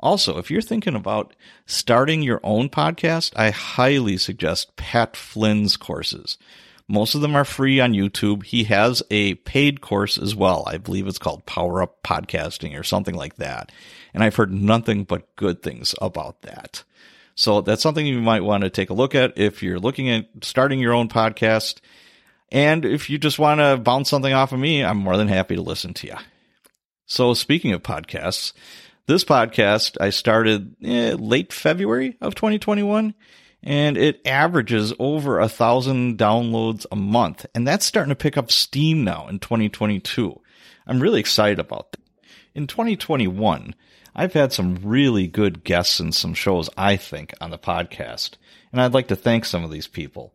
Also, 0.04 0.38
if 0.38 0.52
you're 0.52 0.62
thinking 0.62 0.96
about 0.96 1.34
starting 1.66 2.22
your 2.22 2.42
own 2.44 2.68
podcast, 2.68 3.32
I 3.38 3.52
highly 3.52 4.18
suggest 4.18 4.76
Pat 4.76 5.16
Flynn's 5.16 5.78
courses. 5.78 6.38
Most 6.90 7.16
of 7.16 7.22
them 7.22 7.38
are 7.38 7.46
free 7.46 7.80
on 7.80 7.94
YouTube. 7.94 8.44
He 8.44 8.66
has 8.66 9.02
a 9.10 9.36
paid 9.36 9.80
course 9.80 10.18
as 10.18 10.36
well. 10.36 10.66
I 10.68 10.78
believe 10.78 11.08
it's 11.08 11.18
called 11.18 11.46
Power 11.46 11.82
Up 11.82 12.04
Podcasting 12.04 12.78
or 12.78 12.84
something 12.84 13.16
like 13.16 13.38
that. 13.38 13.72
And 14.14 14.26
I've 14.26 14.36
heard 14.36 14.52
nothing 14.52 15.06
but 15.06 15.34
good 15.38 15.64
things 15.64 15.96
about 16.02 16.42
that. 16.42 16.84
So 17.36 17.62
that's 17.62 17.82
something 17.82 18.06
you 18.06 18.20
might 18.20 18.44
want 18.44 18.66
to 18.66 18.70
take 18.70 18.90
a 18.90 18.94
look 18.94 19.16
at 19.16 19.38
if 19.38 19.64
you're 19.64 19.80
looking 19.80 20.10
at 20.10 20.28
starting 20.42 20.82
your 20.82 20.94
own 20.94 21.08
podcast. 21.08 21.80
And 22.52 22.84
if 22.84 23.10
you 23.10 23.18
just 23.18 23.40
want 23.40 23.62
to 23.62 23.78
bounce 23.78 24.10
something 24.10 24.34
off 24.34 24.52
of 24.52 24.60
me, 24.60 24.84
I'm 24.84 24.98
more 24.98 25.16
than 25.16 25.30
happy 25.30 25.56
to 25.56 25.62
listen 25.62 25.94
to 25.94 26.08
you. 26.08 26.18
So 27.06 27.34
speaking 27.34 27.72
of 27.72 27.84
podcasts, 27.84 28.54
this 29.06 29.24
podcast 29.24 29.98
I 30.00 30.10
started 30.10 30.76
eh, 30.84 31.16
late 31.18 31.52
February 31.52 32.18
of 32.22 32.36
2021 32.36 33.14
and 33.64 33.98
it 33.98 34.22
averages 34.26 34.94
over 35.00 35.40
a 35.40 35.48
thousand 35.48 36.18
downloads 36.18 36.86
a 36.92 36.96
month. 36.96 37.46
And 37.56 37.68
that's 37.68 37.86
starting 37.86 38.10
to 38.10 38.16
pick 38.16 38.38
up 38.38 38.52
steam 38.52 39.04
now 39.04 39.28
in 39.28 39.40
2022. 39.40 40.40
I'm 40.86 41.00
really 41.00 41.22
excited 41.22 41.60
about 41.60 41.94
that. 41.94 42.02
In 42.54 42.68
2021, 42.68 43.74
I've 44.16 44.34
had 44.34 44.54
some 44.54 44.76
really 44.84 45.28
good 45.28 45.64
guests 45.64 46.00
and 46.00 46.14
some 46.14 46.34
shows, 46.34 46.70
I 46.78 46.98
think, 46.98 47.34
on 47.42 47.50
the 47.50 47.58
podcast. 47.58 48.32
And 48.72 48.82
I'd 48.82 48.94
like 48.94 49.08
to 49.08 49.16
thank 49.16 49.46
some 49.46 49.64
of 49.64 49.72
these 49.72 49.88
people. 49.88 50.34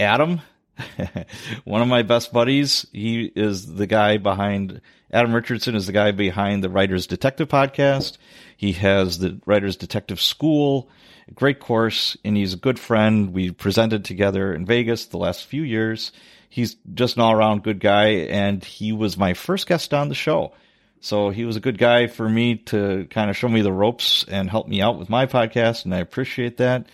Adam, 0.00 0.40
one 1.64 1.82
of 1.82 1.88
my 1.88 2.02
best 2.02 2.32
buddies, 2.32 2.86
he 2.92 3.30
is 3.36 3.74
the 3.74 3.86
guy 3.86 4.16
behind 4.16 4.80
Adam 5.12 5.34
Richardson 5.34 5.74
is 5.74 5.86
the 5.86 5.92
guy 5.92 6.10
behind 6.10 6.64
the 6.64 6.70
Writers 6.70 7.06
Detective 7.06 7.48
podcast. 7.48 8.16
He 8.56 8.72
has 8.72 9.18
the 9.18 9.38
Writers 9.44 9.76
Detective 9.76 10.18
School, 10.18 10.88
great 11.34 11.60
course, 11.60 12.16
and 12.24 12.34
he's 12.34 12.54
a 12.54 12.58
good 12.58 12.78
friend. 12.78 13.34
We 13.34 13.50
presented 13.50 14.06
together 14.06 14.54
in 14.54 14.64
Vegas 14.64 15.04
the 15.06 15.18
last 15.18 15.44
few 15.44 15.62
years. 15.62 16.12
He's 16.48 16.76
just 16.94 17.16
an 17.16 17.22
all 17.22 17.32
around 17.32 17.62
good 17.62 17.78
guy, 17.78 18.06
and 18.06 18.64
he 18.64 18.92
was 18.92 19.18
my 19.18 19.34
first 19.34 19.66
guest 19.66 19.92
on 19.92 20.08
the 20.08 20.14
show. 20.14 20.54
So 21.00 21.28
he 21.28 21.44
was 21.44 21.56
a 21.56 21.60
good 21.60 21.76
guy 21.76 22.06
for 22.06 22.26
me 22.26 22.56
to 22.66 23.06
kind 23.10 23.28
of 23.28 23.36
show 23.36 23.48
me 23.48 23.60
the 23.60 23.72
ropes 23.72 24.24
and 24.24 24.48
help 24.48 24.66
me 24.66 24.80
out 24.80 24.98
with 24.98 25.10
my 25.10 25.26
podcast, 25.26 25.84
and 25.84 25.94
I 25.94 25.98
appreciate 25.98 26.56
that. 26.56 26.86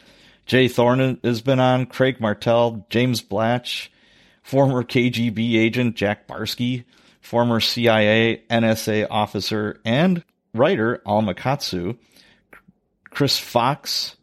Jay 0.45 0.67
Thorne 0.67 1.21
has 1.23 1.41
been 1.41 1.61
on, 1.61 1.87
Craig 1.87 2.21
Martell, 2.21 2.85
James 2.91 3.21
Blatch, 3.21 3.93
former 4.43 4.83
KGB 4.83 5.57
agent 5.57 5.95
Jack 5.95 6.27
Barsky, 6.27 6.85
former 7.29 7.61
CIA, 7.61 8.43
NSA 8.49 9.07
officer, 9.11 9.79
and 9.85 10.25
writer 10.55 11.03
Al 11.07 11.21
Makatsu, 11.21 11.99
Chris 13.11 13.39
Fox, 13.39 14.17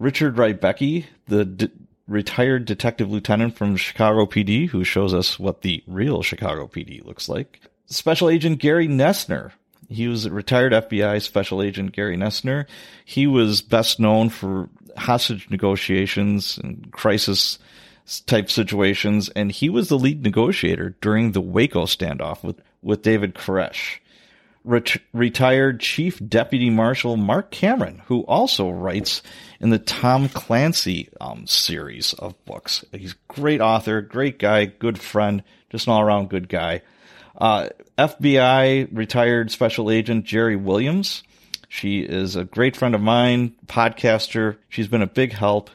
Richard 0.00 0.34
Rybicki, 0.34 1.04
the 1.28 1.44
de- 1.44 1.70
retired 2.08 2.64
detective 2.64 3.08
lieutenant 3.08 3.54
from 3.54 3.76
Chicago 3.76 4.26
PD, 4.26 4.68
who 4.68 4.82
shows 4.82 5.14
us 5.14 5.38
what 5.38 5.62
the 5.62 5.84
real 5.86 6.24
Chicago 6.24 6.66
PD 6.66 7.04
looks 7.04 7.28
like. 7.28 7.60
Special 7.86 8.28
Agent 8.28 8.58
Gary 8.58 8.88
Noesner. 8.88 9.52
He 9.88 10.08
was 10.08 10.26
a 10.26 10.32
retired 10.32 10.72
FBI 10.72 11.22
Special 11.22 11.62
Agent 11.62 11.92
Gary 11.92 12.16
Noesner. 12.16 12.66
He 13.04 13.28
was 13.28 13.62
best 13.62 14.00
known 14.00 14.30
for 14.30 14.68
hostage 14.96 15.48
negotiations 15.48 16.58
and 16.58 16.90
crisis 16.90 17.60
type 18.26 18.50
situations, 18.50 19.28
and 19.30 19.52
he 19.52 19.68
was 19.68 19.88
the 19.88 19.98
lead 19.98 20.22
negotiator 20.22 20.94
during 21.00 21.32
the 21.32 21.40
Waco 21.40 21.84
standoff 21.84 22.42
with, 22.42 22.60
with 22.82 23.02
David 23.02 23.34
Koresh. 23.34 23.98
Ret- 24.64 24.98
retired 25.12 25.80
Chief 25.80 26.20
Deputy 26.26 26.70
Marshal 26.70 27.16
Marc 27.16 27.50
Cameron, 27.50 28.02
who 28.06 28.20
also 28.22 28.70
writes 28.70 29.22
in 29.60 29.70
the 29.70 29.78
Tom 29.78 30.28
Clancy 30.28 31.08
um, 31.20 31.46
series 31.46 32.12
of 32.14 32.42
books. 32.44 32.84
He's 32.92 33.12
a 33.12 33.32
great 33.32 33.60
author, 33.60 34.00
great 34.00 34.38
guy, 34.38 34.66
good 34.66 34.98
friend, 34.98 35.42
just 35.70 35.86
an 35.86 35.92
all 35.92 36.00
around 36.00 36.30
good 36.30 36.48
guy. 36.48 36.82
Uh, 37.36 37.70
FBI 37.98 38.88
retired 38.92 39.50
Special 39.50 39.90
Agent 39.90 40.26
Jerri 40.26 40.60
Williams. 40.60 41.24
She 41.68 42.00
is 42.00 42.36
a 42.36 42.44
great 42.44 42.76
friend 42.76 42.94
of 42.94 43.00
mine, 43.00 43.54
podcaster. 43.66 44.58
She's 44.68 44.88
been 44.88 45.02
a 45.02 45.06
big 45.06 45.32
help 45.32 45.70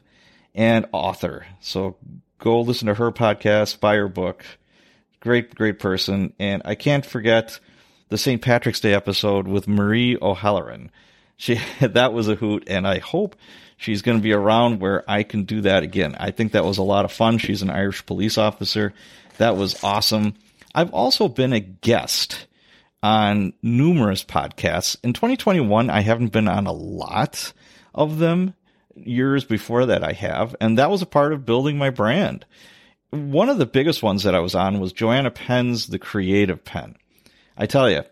and 0.58 0.88
author. 0.92 1.46
So 1.62 1.96
go 2.40 2.62
listen 2.62 2.88
to 2.88 2.96
her 2.96 3.12
podcast, 3.12 3.80
buy 3.80 3.96
her 3.96 4.10
book. 4.10 4.44
Great, 5.22 5.56
great 5.56 5.80
person. 5.80 6.34
And 6.40 6.64
I 6.66 6.76
can't 6.76 7.06
forget 7.06 7.60
the 8.10 8.18
St. 8.18 8.42
Patrick's 8.42 8.80
Day 8.80 8.94
episode 8.94 9.48
with 9.48 9.68
Marie 9.68 10.18
O'Halloran. 10.22 10.92
She, 11.38 11.62
that 11.80 12.12
was 12.12 12.28
a 12.28 12.36
hoot. 12.36 12.64
And 12.68 12.88
I 12.88 12.98
hope 13.00 13.36
she's 13.78 14.02
going 14.02 14.18
to 14.18 14.24
be 14.24 14.34
around 14.34 14.82
where 14.82 15.10
I 15.10 15.24
can 15.24 15.44
do 15.44 15.62
that 15.62 15.84
again. 15.84 16.16
I 16.20 16.32
think 16.32 16.52
that 16.52 16.66
was 16.66 16.80
a 16.80 16.84
lot 16.84 17.06
of 17.06 17.12
fun. 17.12 17.38
She's 17.38 17.62
an 17.62 17.70
Irish 17.70 18.06
police 18.06 18.38
officer. 18.38 18.94
That 19.38 19.56
was 19.56 19.84
awesome. 19.84 20.34
I've 20.74 20.94
also 20.94 21.28
been 21.28 21.54
a 21.54 21.60
guest 21.60 22.48
on 23.04 23.54
numerous 23.62 24.24
podcasts. 24.24 24.98
In 25.04 25.14
2021, 25.14 25.90
I 25.92 26.02
haven't 26.02 26.32
been 26.32 26.48
on 26.48 26.66
a 26.66 26.72
lot 26.72 27.54
of 27.94 28.18
them 28.18 28.56
years 29.06 29.46
before 29.46 29.86
that 29.88 30.04
I 30.04 30.14
have, 30.14 30.56
and 30.60 30.78
that 30.78 30.90
was 30.90 31.02
a 31.02 31.08
part 31.08 31.34
of 31.34 31.46
building 31.46 31.78
my 31.78 31.90
brand. 31.90 32.46
One 33.10 33.50
of 33.50 33.58
the 33.58 33.66
biggest 33.66 34.04
ones 34.04 34.24
that 34.24 34.36
I 34.36 34.40
was 34.40 34.56
on 34.56 34.80
was 34.80 34.92
Joanna 34.94 35.32
Penn's 35.32 35.88
The 35.88 36.00
Creative 36.00 36.64
Penn. 36.64 36.96
I 37.58 37.66
tell 37.66 37.90
you, 37.90 38.04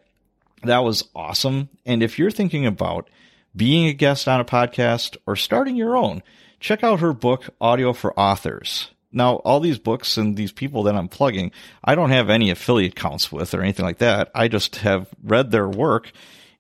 that 0.64 0.84
was 0.84 1.08
awesome. 1.16 1.70
And 1.86 2.02
if 2.02 2.18
you're 2.18 2.32
thinking 2.32 2.66
about 2.66 3.10
being 3.56 3.88
a 3.88 3.94
guest 3.94 4.28
on 4.28 4.40
a 4.40 4.46
podcast 4.46 5.18
or 5.26 5.36
starting 5.36 5.76
your 5.76 5.96
own, 5.96 6.24
check 6.60 6.84
out 6.84 7.00
her 7.00 7.14
book, 7.14 7.50
Audio 7.60 7.94
for 7.94 8.18
Authors. 8.20 8.90
Now, 9.12 9.36
all 9.38 9.60
these 9.62 9.80
books 9.80 10.18
and 10.18 10.36
these 10.36 10.52
people 10.52 10.84
that 10.84 10.96
I'm 10.96 11.08
plugging, 11.08 11.52
I 11.84 11.96
don't 11.96 12.10
have 12.10 12.30
any 12.30 12.50
affiliate 12.50 12.94
accounts 12.94 13.32
with 13.32 13.54
or 13.54 13.62
anything 13.62 13.86
like 13.86 14.00
that. 14.00 14.30
I 14.36 14.50
just 14.50 14.78
have 14.78 15.08
read 15.24 15.52
their 15.52 15.70
work 15.70 16.12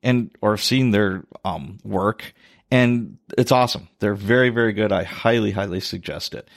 and 0.05 0.31
or 0.41 0.55
seen 0.55 0.91
their 0.91 1.25
um, 1.43 1.79
work 1.83 2.33
and 2.71 3.17
it's 3.37 3.51
awesome. 3.51 3.87
They're 3.99 4.15
very, 4.15 4.49
very 4.49 4.73
good. 4.73 4.91
I 4.91 5.03
highly, 5.03 5.51
highly 5.51 5.79
suggest 5.79 6.33
it. 6.33 6.47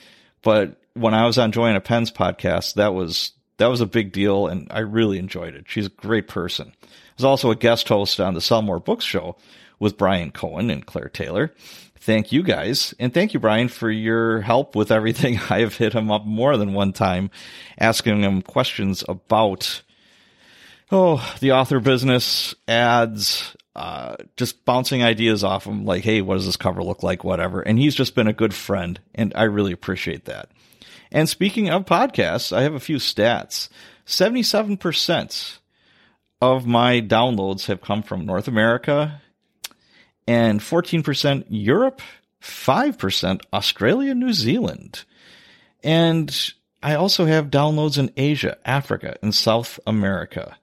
But 0.41 0.81
when 0.93 1.13
I 1.13 1.25
was 1.25 1.37
on 1.37 1.51
Joanna 1.51 1.81
Penn's 1.81 2.11
podcast, 2.11 2.75
that 2.75 2.93
was 2.93 3.33
that 3.57 3.67
was 3.67 3.81
a 3.81 3.85
big 3.85 4.11
deal, 4.11 4.47
and 4.47 4.67
I 4.69 4.79
really 4.79 5.19
enjoyed 5.19 5.53
it. 5.53 5.65
She's 5.67 5.87
a 5.87 5.89
great 5.89 6.27
person. 6.27 6.73
I 6.81 6.87
was 7.17 7.25
also 7.25 7.51
a 7.51 7.55
guest 7.55 7.87
host 7.89 8.19
on 8.19 8.33
the 8.33 8.41
Sell 8.41 8.61
More 8.61 8.79
Books 8.79 9.03
show 9.05 9.35
with 9.79 9.97
Bryan 9.97 10.31
Cohen 10.31 10.69
and 10.69 10.85
Claire 10.85 11.09
Taylor. 11.09 11.53
Thank 11.97 12.31
you 12.31 12.41
guys, 12.41 12.93
and 12.99 13.13
thank 13.13 13.33
you, 13.33 13.39
Bryan, 13.39 13.67
for 13.67 13.91
your 13.91 14.41
help 14.41 14.75
with 14.75 14.91
everything. 14.91 15.37
I 15.49 15.59
have 15.59 15.75
hit 15.75 15.93
him 15.93 16.09
up 16.09 16.25
more 16.25 16.57
than 16.57 16.73
one 16.73 16.93
time, 16.93 17.29
asking 17.77 18.23
him 18.23 18.41
questions 18.41 19.03
about 19.07 19.83
oh 20.91 21.35
the 21.39 21.53
author 21.53 21.79
business, 21.79 22.55
ads, 22.67 23.55
uh, 23.75 24.15
just 24.35 24.65
bouncing 24.65 25.03
ideas 25.03 25.43
off 25.43 25.65
him, 25.65 25.85
like, 25.85 26.03
hey, 26.03 26.21
what 26.21 26.35
does 26.35 26.45
this 26.45 26.57
cover 26.57 26.83
look 26.83 27.03
like? 27.03 27.23
Whatever. 27.23 27.61
And 27.61 27.79
he's 27.79 27.95
just 27.95 28.15
been 28.15 28.27
a 28.27 28.33
good 28.33 28.53
friend, 28.53 28.99
and 29.15 29.31
I 29.35 29.43
really 29.43 29.71
appreciate 29.71 30.25
that. 30.25 30.49
And 31.11 31.29
speaking 31.29 31.69
of 31.69 31.85
podcasts, 31.85 32.55
I 32.55 32.63
have 32.63 32.73
a 32.73 32.79
few 32.79 32.97
stats. 32.97 33.69
77% 34.05 35.59
of 36.41 36.65
my 36.65 37.01
downloads 37.01 37.65
have 37.65 37.81
come 37.81 38.03
from 38.03 38.25
North 38.25 38.47
America, 38.47 39.21
and 40.27 40.59
14% 40.59 41.45
Europe, 41.49 42.01
5% 42.41 43.41
Australia, 43.51 44.13
New 44.13 44.33
Zealand. 44.33 45.05
And 45.83 46.53
I 46.83 46.95
also 46.95 47.25
have 47.25 47.49
downloads 47.49 47.97
in 47.97 48.11
Asia, 48.15 48.57
Africa, 48.65 49.17
and 49.21 49.33
South 49.33 49.79
America. 49.87 50.57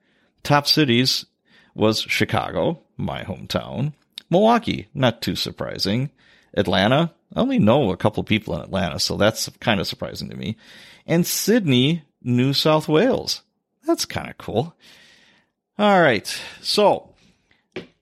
Top 0.47 0.69
cities 0.69 1.27
was 1.75 2.03
Chicago, 2.03 2.81
my 2.97 3.25
hometown. 3.25 3.95
Milwaukee, 4.31 4.87
not 4.95 5.21
too 5.21 5.35
surprising. 5.35 6.13
Atlanta, 6.57 7.13
I 7.35 7.41
only 7.41 7.59
know 7.59 7.91
a 7.91 7.97
couple 7.97 8.23
people 8.23 8.55
in 8.55 8.61
Atlanta, 8.61 9.01
so 9.01 9.17
that's 9.17 9.49
kind 9.59 9.81
of 9.81 9.89
surprising 9.89 10.31
to 10.31 10.37
me. 10.37 10.57
And 11.05 11.27
Sydney, 11.27 12.05
New 12.23 12.53
South 12.53 12.87
Wales. 12.87 13.43
That's 13.89 14.05
kind 14.05 14.31
of 14.31 14.39
cool. 14.39 14.77
All 15.81 16.01
right. 16.01 16.41
So 16.63 17.13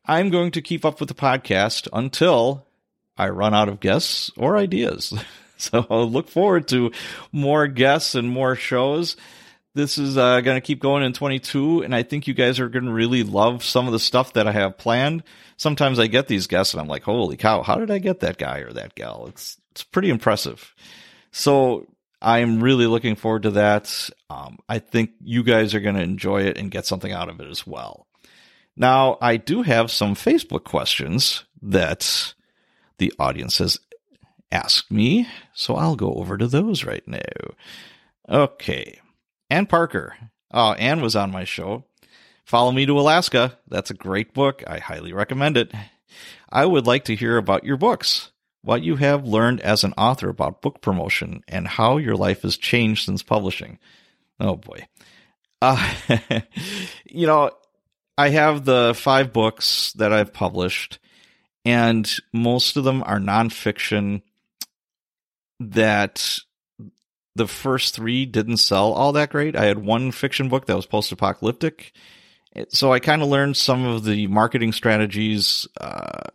I'm 0.05 0.29
going 0.29 0.51
to 0.51 0.61
keep 0.61 0.85
up 0.85 1.01
with 1.01 1.09
the 1.09 1.15
podcast 1.15 1.89
until 1.95 2.67
I 3.17 3.31
run 3.31 3.55
out 3.55 3.71
of 3.71 3.81
guests 3.81 4.31
or 4.37 4.59
ideas. 4.59 5.15
so 5.57 5.87
I'll 5.89 6.11
look 6.11 6.29
forward 6.29 6.69
to 6.69 6.93
more 7.33 7.69
guests 7.69 8.15
and 8.15 8.29
more 8.29 8.55
shows. 8.55 9.17
This 9.75 9.99
is 9.99 10.17
uh, 10.17 10.41
going 10.41 10.57
to 10.57 10.61
keep 10.61 10.79
going 10.79 11.03
in 11.03 11.13
22, 11.13 11.83
and 11.83 11.93
I 11.93 12.05
think 12.05 12.29
you 12.29 12.35
guys 12.35 12.61
are 12.61 12.69
going 12.69 12.85
to 12.85 12.93
really 12.93 13.25
love 13.25 13.65
some 13.65 13.87
of 13.87 13.93
the 13.93 13.99
stuff 13.99 14.35
that 14.35 14.47
I 14.47 14.53
have 14.53 14.79
planned. 14.79 15.25
Sometimes 15.57 15.99
I 15.99 16.07
get 16.07 16.29
these 16.29 16.47
guests, 16.47 16.75
and 16.75 16.81
I'm 16.81 16.87
like, 16.87 17.03
"Holy 17.03 17.37
cow! 17.37 17.63
How 17.63 17.77
did 17.77 17.91
I 17.91 17.99
get 17.99 18.21
that 18.21 18.39
guy 18.39 18.59
or 18.59 18.73
that 18.73 18.95
gal?" 18.95 19.27
It's 19.29 19.59
it's 19.73 19.83
pretty 19.83 20.11
impressive. 20.11 20.75
So 21.33 21.89
I'm 22.23 22.63
really 22.63 22.87
looking 22.87 23.17
forward 23.17 23.43
to 23.43 23.51
that. 23.53 24.11
Um, 24.31 24.59
I 24.69 24.79
think 24.79 25.11
you 25.21 25.43
guys 25.43 25.75
are 25.75 25.81
going 25.81 25.97
to 25.97 26.03
enjoy 26.03 26.43
it 26.43 26.57
and 26.57 26.71
get 26.71 26.87
something 26.87 27.13
out 27.13 27.29
of 27.29 27.41
it 27.41 27.51
as 27.51 27.67
well. 27.67 28.07
Now, 28.77 29.19
I 29.21 29.37
do 29.37 29.63
have 29.63 29.91
some 29.91 30.15
Facebook 30.15 30.63
questions 30.63 31.45
that 31.63 32.35
the 32.99 33.13
audience 33.19 33.59
has 33.59 33.79
asked 34.53 34.93
me, 34.93 35.29
so 35.53 35.75
I'll 35.75 35.97
go 35.97 36.15
over 36.15 36.39
to 36.39 36.47
those 36.47 36.85
right 36.85 37.07
now. 37.07 37.19
Okay. 38.29 39.01
Ann 39.55 39.67
Parker. 39.67 40.17
Oh, 40.51 40.73
Ann 40.73 41.01
was 41.01 41.15
on 41.15 41.31
my 41.31 41.45
show. 41.45 41.85
Follow 42.45 42.73
Me 42.73 42.87
to 42.87 42.99
Alaska. 42.99 43.57
That's 43.69 43.93
a 43.93 43.95
great 43.95 44.35
book. 44.35 44.65
I 44.67 44.81
highly 44.81 45.13
recommend 45.13 45.57
it. 45.57 45.73
I 46.51 46.67
would 46.67 46.89
like 46.89 47.05
to 47.05 47.15
hear 47.15 47.37
about 47.37 47.63
your 47.63 47.77
books, 47.77 48.33
what 48.63 48.83
you 48.83 48.97
have 48.97 49.29
learned 49.29 49.61
as 49.61 49.85
an 49.85 49.95
author 49.97 50.29
about 50.29 50.61
book 50.61 50.81
promotion, 50.81 51.45
and 51.47 51.69
how 51.69 51.99
your 51.99 52.17
life 52.17 52.43
has 52.43 52.57
changed 52.57 53.05
since 53.05 53.23
publishing. 53.23 53.79
Oh 54.41 54.57
boy. 54.57 54.89
Uh, 55.63 55.95
you 57.09 57.29
know, 57.29 57.53
I 58.19 58.31
have 58.31 58.65
the 58.65 58.93
five 58.93 59.33
books 59.33 59.93
that 59.93 60.13
I've 60.13 60.33
published, 60.33 60.99
and 61.65 62.13
most 62.33 62.77
of 62.77 62.83
them 62.83 63.05
are 63.07 63.21
nonfiction 63.21 64.23
that 65.61 66.41
the 67.37 67.49
first 67.49 67.95
three 67.95 68.27
didn't 68.27 68.59
sell 68.59 68.93
all 68.93 69.13
that 69.13 69.31
great. 69.31 69.57
I 69.57 69.65
had 69.65 69.79
one 69.79 70.13
fiction 70.13 70.49
book 70.49 70.67
that 70.67 70.77
was 70.77 70.87
post 70.87 71.13
apocalyptic. 71.13 71.93
So 72.69 72.93
I 72.93 73.01
kind 73.01 73.23
of 73.23 73.29
learned 73.29 73.57
some 73.57 73.85
of 73.85 74.05
the 74.05 74.29
marketing 74.29 74.73
strategies 74.73 75.67
uh, 75.81 76.31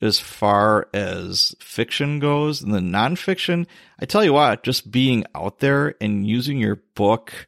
as 0.00 0.18
far 0.18 0.88
as 0.92 1.54
fiction 1.60 2.18
goes. 2.18 2.62
And 2.62 2.74
the 2.74 2.80
nonfiction, 2.80 3.66
I 4.00 4.06
tell 4.06 4.24
you 4.24 4.32
what, 4.32 4.64
just 4.64 4.90
being 4.90 5.24
out 5.34 5.60
there 5.60 5.94
and 6.00 6.26
using 6.26 6.58
your 6.58 6.82
book 6.94 7.46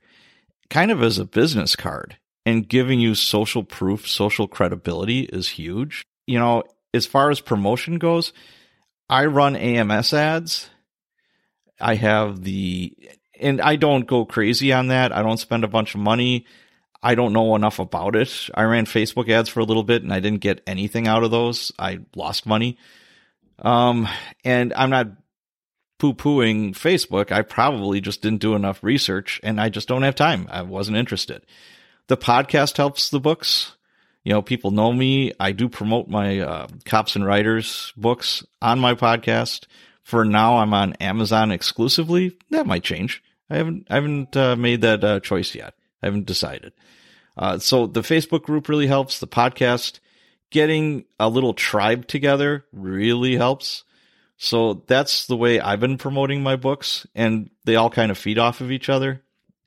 kind 0.71 0.93
of 0.93 1.03
as 1.03 1.19
a 1.19 1.25
business 1.25 1.75
card 1.75 2.17
and 2.47 2.69
giving 2.69 3.01
you 3.01 3.17
social 3.17 3.65
proof, 3.65 4.09
social 4.09 4.47
credibility 4.47 5.23
is 5.23 5.49
huge. 5.49 6.05
You 6.27 6.39
know, 6.39 6.63
as 6.95 7.07
far 7.07 7.31
as 7.31 7.41
promotion 7.41 7.99
goes, 7.99 8.33
I 9.11 9.27
run 9.27 9.57
AMS 9.57 10.15
ads 10.15 10.71
I 11.81 11.95
have 11.95 12.43
the, 12.43 12.97
and 13.41 13.61
I 13.61 13.77
don't 13.77 14.07
go 14.07 14.25
crazy 14.25 14.73
on 14.73 14.89
that. 14.89 15.13
I 15.13 15.23
don't 15.23 15.39
spend 15.39 15.65
a 15.65 15.69
bunch 15.69 15.95
of 15.95 16.01
money. 16.01 16.47
I 17.03 17.15
don't 17.15 17.33
know 17.33 17.55
enough 17.55 17.79
about 17.79 18.17
it. 18.17 18.51
I 18.55 18.65
ran 18.65 18.87
Facebook 18.87 19.29
ads 19.29 19.49
for 19.49 19.61
a 19.61 19.65
little 19.65 19.85
bit 19.85 20.03
and 20.03 20.13
I 20.13 20.21
didn't 20.21 20.41
get 20.41 20.63
anything 20.67 21.07
out 21.07 21.23
of 21.23 21.31
those. 21.31 21.71
I 21.79 22.01
lost 22.17 22.47
money. 22.47 22.77
Um, 23.61 24.09
and 24.45 24.73
I'm 24.75 24.91
not 24.91 25.09
poo 25.99 26.15
pooing 26.15 26.73
Facebook. 26.73 27.31
I 27.31 27.43
probably 27.43 28.01
just 28.01 28.23
didn't 28.23 28.41
do 28.41 28.55
enough 28.55 28.83
research 28.83 29.41
and 29.43 29.61
I 29.61 29.69
just 29.69 29.89
don't 29.89 30.03
have 30.03 30.15
time. 30.15 30.49
I 30.51 30.63
wasn't 30.63 30.97
interested. 30.97 31.45
The 32.09 32.17
podcast 32.17 32.77
helps 32.77 33.11
the 33.11 33.21
books. 33.21 33.77
You 34.25 34.33
know, 34.33 34.43
people 34.43 34.71
know 34.71 34.93
me. 34.93 35.33
I 35.39 35.53
do 35.53 35.69
promote 35.69 36.09
my 36.09 36.41
uh, 36.41 36.67
cops 36.85 37.17
and 37.17 37.25
writers 37.25 37.93
books 37.97 38.45
on 38.61 38.79
my 38.79 38.95
podcast. 38.95 39.67
For 40.09 40.25
now, 40.25 40.57
I'm 40.57 40.73
on 40.73 40.95
Amazon 40.95 41.53
exclusively. 41.53 42.35
That 42.49 42.67
might 42.67 42.83
change. 42.83 43.23
I 43.51 43.59
haven't 43.59 43.89
I 43.91 43.97
haven't 43.97 44.35
uh, 44.39 44.57
made 44.57 44.81
that 44.81 45.05
uh, 45.05 45.21
choice 45.21 45.55
yet. 45.55 45.75
I 46.03 46.07
haven't 46.07 46.25
decided. 46.25 46.73
Uh, 47.37 47.59
so 47.59 47.87
the 47.87 48.01
Facebook 48.01 48.43
group 48.43 48.71
really 48.71 48.87
helps. 48.87 49.21
The 49.21 49.27
podcast, 49.27 50.01
getting 50.49 51.05
a 51.21 51.29
little 51.29 51.53
tribe 51.53 52.07
together 52.07 52.65
really 52.73 53.37
helps. 53.37 53.85
So 54.39 54.83
that's 54.87 55.27
the 55.27 55.37
way 55.37 55.61
I've 55.61 55.81
been 55.81 55.99
promoting 55.99 56.43
my 56.43 56.57
books, 56.57 57.07
and 57.15 57.51
they 57.67 57.77
all 57.77 57.91
kind 57.91 58.11
of 58.11 58.17
feed 58.17 58.39
off 58.39 58.63
of 58.63 58.73
each 58.73 58.89
other. 58.89 59.23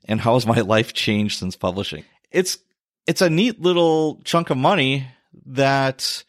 And 0.06 0.20
how 0.20 0.34
has 0.34 0.44
my 0.44 0.60
life 0.62 0.92
changed 0.92 1.38
since 1.38 1.54
publishing? 1.54 2.02
It's 2.32 2.58
it's 3.06 3.22
a 3.22 3.30
neat 3.30 3.60
little 3.60 4.20
chunk 4.24 4.50
of 4.50 4.56
money 4.56 5.06
that 5.46 6.24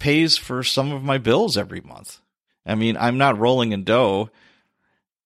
pays 0.00 0.36
for 0.36 0.64
some 0.64 0.90
of 0.90 1.04
my 1.04 1.18
bills 1.18 1.56
every 1.56 1.82
month. 1.82 2.18
I 2.64 2.74
mean, 2.74 2.96
I'm 2.96 3.18
not 3.18 3.38
rolling 3.38 3.72
in 3.72 3.84
dough, 3.84 4.30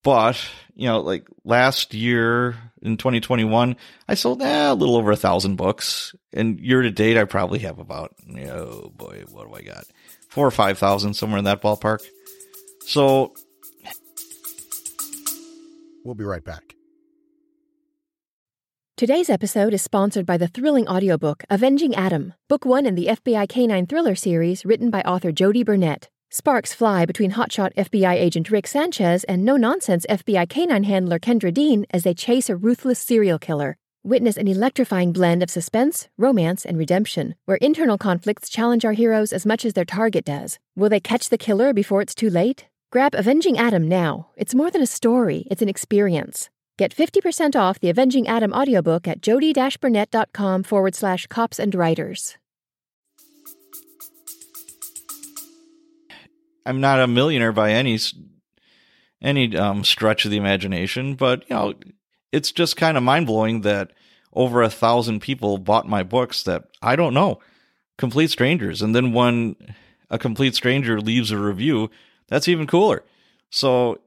but 0.02 0.40
you 0.74 0.88
know, 0.88 1.00
like 1.00 1.26
last 1.44 1.94
year 1.94 2.56
in 2.82 2.96
2021, 2.96 3.76
I 4.08 4.14
sold 4.14 4.42
eh, 4.42 4.70
a 4.70 4.74
little 4.74 4.96
over 4.96 5.10
a 5.10 5.16
thousand 5.16 5.56
books, 5.56 6.14
and 6.32 6.60
year 6.60 6.82
to 6.82 6.90
date, 6.90 7.16
I 7.16 7.24
probably 7.24 7.60
have 7.60 7.78
about 7.78 8.14
oh 8.48 8.90
boy, 8.90 9.24
what 9.30 9.48
do 9.48 9.54
I 9.54 9.62
got? 9.62 9.84
Four 10.28 10.46
or 10.46 10.50
five 10.50 10.78
thousand, 10.78 11.14
somewhere 11.14 11.38
in 11.38 11.44
that 11.44 11.62
ballpark. 11.62 12.04
So, 12.86 13.34
we'll 16.04 16.14
be 16.14 16.24
right 16.24 16.44
back. 16.44 16.76
Today's 18.96 19.28
episode 19.28 19.74
is 19.74 19.82
sponsored 19.82 20.24
by 20.24 20.38
the 20.38 20.48
thrilling 20.48 20.88
audiobook 20.88 21.44
Avenging 21.50 21.94
Adam, 21.94 22.32
book 22.48 22.64
one 22.64 22.86
in 22.86 22.94
the 22.94 23.08
FBI 23.08 23.46
Canine 23.46 23.86
Thriller 23.86 24.14
series 24.14 24.64
written 24.64 24.88
by 24.88 25.02
author 25.02 25.32
Jodi 25.32 25.64
Burnett. 25.64 26.08
Sparks 26.30 26.74
fly 26.74 27.06
between 27.06 27.32
hotshot 27.32 27.72
FBI 27.76 28.14
agent 28.14 28.50
Rick 28.50 28.66
Sanchez 28.66 29.22
and 29.24 29.44
no 29.44 29.56
nonsense 29.56 30.04
FBI 30.10 30.48
canine 30.48 30.82
handler 30.82 31.18
Kendra 31.18 31.54
Dean 31.54 31.86
as 31.90 32.02
they 32.02 32.14
chase 32.14 32.50
a 32.50 32.56
ruthless 32.56 32.98
serial 32.98 33.38
killer. 33.38 33.76
Witness 34.02 34.36
an 34.36 34.48
electrifying 34.48 35.12
blend 35.12 35.42
of 35.42 35.50
suspense, 35.50 36.08
romance, 36.18 36.64
and 36.64 36.78
redemption, 36.78 37.36
where 37.44 37.56
internal 37.58 37.96
conflicts 37.96 38.48
challenge 38.48 38.84
our 38.84 38.92
heroes 38.92 39.32
as 39.32 39.46
much 39.46 39.64
as 39.64 39.74
their 39.74 39.84
target 39.84 40.24
does. 40.24 40.58
Will 40.74 40.88
they 40.88 41.00
catch 41.00 41.28
the 41.28 41.38
killer 41.38 41.72
before 41.72 42.02
it's 42.02 42.14
too 42.14 42.30
late? 42.30 42.66
Grab 42.90 43.14
Avenging 43.14 43.58
Adam 43.58 43.88
now. 43.88 44.28
It's 44.36 44.54
more 44.54 44.70
than 44.70 44.82
a 44.82 44.86
story, 44.86 45.46
it's 45.50 45.62
an 45.62 45.68
experience. 45.68 46.50
Get 46.76 46.94
50% 46.94 47.56
off 47.56 47.80
the 47.80 47.90
Avenging 47.90 48.28
Adam 48.28 48.52
audiobook 48.52 49.08
at 49.08 49.22
jody-burnett.com 49.22 50.62
forward 50.64 50.94
slash 50.94 51.26
cops 51.28 51.58
and 51.58 51.74
writers. 51.74 52.36
I'm 56.66 56.80
not 56.80 57.00
a 57.00 57.06
millionaire 57.06 57.52
by 57.52 57.72
any 57.72 57.98
any 59.22 59.56
um, 59.56 59.84
stretch 59.84 60.24
of 60.24 60.30
the 60.30 60.36
imagination, 60.36 61.14
but 61.14 61.48
you 61.48 61.56
know, 61.56 61.74
it's 62.32 62.52
just 62.52 62.76
kind 62.76 62.96
of 62.96 63.02
mind 63.02 63.26
blowing 63.26 63.62
that 63.62 63.92
over 64.32 64.62
a 64.62 64.68
thousand 64.68 65.20
people 65.20 65.58
bought 65.58 65.88
my 65.88 66.02
books 66.02 66.42
that 66.42 66.64
I 66.82 66.96
don't 66.96 67.14
know, 67.14 67.40
complete 67.96 68.30
strangers. 68.30 68.82
And 68.82 68.94
then 68.94 69.12
when 69.12 69.56
a 70.10 70.18
complete 70.18 70.54
stranger 70.54 71.00
leaves 71.00 71.30
a 71.30 71.38
review, 71.38 71.90
that's 72.28 72.48
even 72.48 72.66
cooler. 72.66 73.02
So 73.50 74.00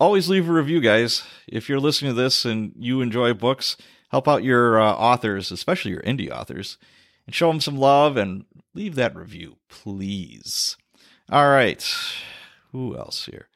always 0.00 0.28
leave 0.28 0.48
a 0.48 0.52
review, 0.52 0.80
guys. 0.80 1.24
If 1.46 1.68
you're 1.68 1.80
listening 1.80 2.12
to 2.12 2.20
this 2.20 2.44
and 2.44 2.72
you 2.76 3.00
enjoy 3.00 3.34
books, 3.34 3.76
help 4.10 4.28
out 4.28 4.44
your 4.44 4.80
uh, 4.80 4.92
authors, 4.92 5.50
especially 5.50 5.90
your 5.90 6.02
indie 6.02 6.30
authors, 6.30 6.78
and 7.26 7.34
show 7.34 7.48
them 7.48 7.60
some 7.60 7.76
love 7.76 8.16
and 8.16 8.44
leave 8.74 8.94
that 8.94 9.16
review, 9.16 9.56
please. 9.68 10.76
All 11.30 11.48
right. 11.48 11.84
Who 12.72 12.96
else 12.96 13.26
here? 13.26 13.48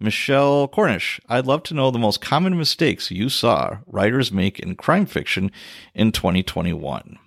Michelle 0.00 0.66
Cornish. 0.66 1.20
I'd 1.28 1.46
love 1.46 1.62
to 1.64 1.74
know 1.74 1.90
the 1.90 1.98
most 1.98 2.20
common 2.20 2.58
mistakes 2.58 3.10
you 3.10 3.28
saw 3.28 3.78
writers 3.86 4.32
make 4.32 4.58
in 4.58 4.74
crime 4.74 5.06
fiction 5.06 5.52
in 5.94 6.10
2021. 6.10 7.18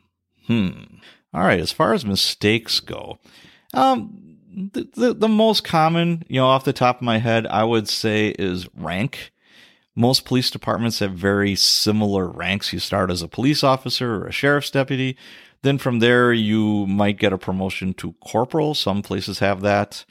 Hmm. 0.48 0.72
All 1.34 1.44
right. 1.44 1.60
As 1.60 1.72
far 1.72 1.94
as 1.94 2.06
mistakes 2.06 2.82
go, 2.82 3.20
um, 3.74 4.38
the, 4.54 4.90
the, 4.96 5.14
the 5.14 5.28
most 5.30 5.64
common, 5.64 6.24
you 6.28 6.40
know, 6.40 6.48
off 6.48 6.66
the 6.66 6.74
top 6.74 6.98
of 6.98 7.02
my 7.02 7.18
head, 7.20 7.48
I 7.48 7.64
would 7.64 7.88
say 7.88 8.30
is 8.38 8.68
rank. 8.76 9.32
Most 9.96 10.26
police 10.26 10.52
departments 10.52 11.00
have 11.00 11.14
very 11.14 11.56
similar 11.56 12.28
ranks. 12.28 12.74
You 12.74 12.80
start 12.80 13.10
as 13.10 13.22
a 13.22 13.30
police 13.30 13.64
officer 13.64 14.16
or 14.16 14.28
a 14.28 14.32
sheriff's 14.34 14.70
deputy. 14.70 15.18
Then 15.66 15.80
from 15.80 15.98
there, 15.98 16.32
you 16.32 16.86
might 16.86 17.18
get 17.18 17.34
a 17.34 17.40
promotion 17.40 17.96
to 17.96 18.14
corporal. 18.24 18.76
Some 18.76 19.02
places 19.02 19.40
have 19.40 19.62
that. 19.62 20.06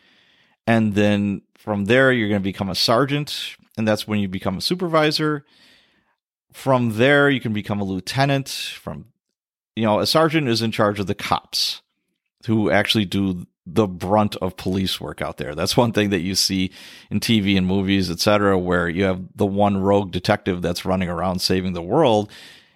And 0.66 0.96
then 0.96 1.42
from 1.56 1.84
there, 1.84 2.10
you're 2.12 2.28
going 2.28 2.40
to 2.40 2.44
become 2.44 2.68
a 2.68 2.74
sergeant. 2.74 3.54
And 3.78 3.86
that's 3.86 4.08
when 4.08 4.18
you 4.18 4.26
become 4.26 4.58
a 4.58 4.60
supervisor. 4.60 5.44
From 6.52 6.96
there, 6.96 7.30
you 7.30 7.40
can 7.40 7.52
become 7.52 7.80
a 7.80 7.84
lieutenant. 7.84 8.48
From 8.48 9.12
you 9.76 9.84
know, 9.84 10.00
a 10.00 10.08
sergeant 10.08 10.48
is 10.48 10.60
in 10.60 10.72
charge 10.72 10.98
of 10.98 11.06
the 11.06 11.14
cops 11.14 11.82
who 12.46 12.68
actually 12.68 13.04
do 13.04 13.46
the 13.64 13.86
brunt 13.86 14.34
of 14.36 14.56
police 14.56 15.00
work 15.00 15.22
out 15.22 15.36
there. 15.36 15.54
That's 15.54 15.76
one 15.76 15.92
thing 15.92 16.10
that 16.10 16.20
you 16.20 16.34
see 16.34 16.72
in 17.12 17.20
TV 17.20 17.56
and 17.56 17.64
movies, 17.64 18.10
etc., 18.10 18.58
where 18.58 18.88
you 18.88 19.04
have 19.04 19.22
the 19.36 19.46
one 19.46 19.76
rogue 19.76 20.10
detective 20.10 20.62
that's 20.62 20.84
running 20.84 21.08
around 21.08 21.38
saving 21.38 21.74
the 21.74 21.80
world 21.80 22.28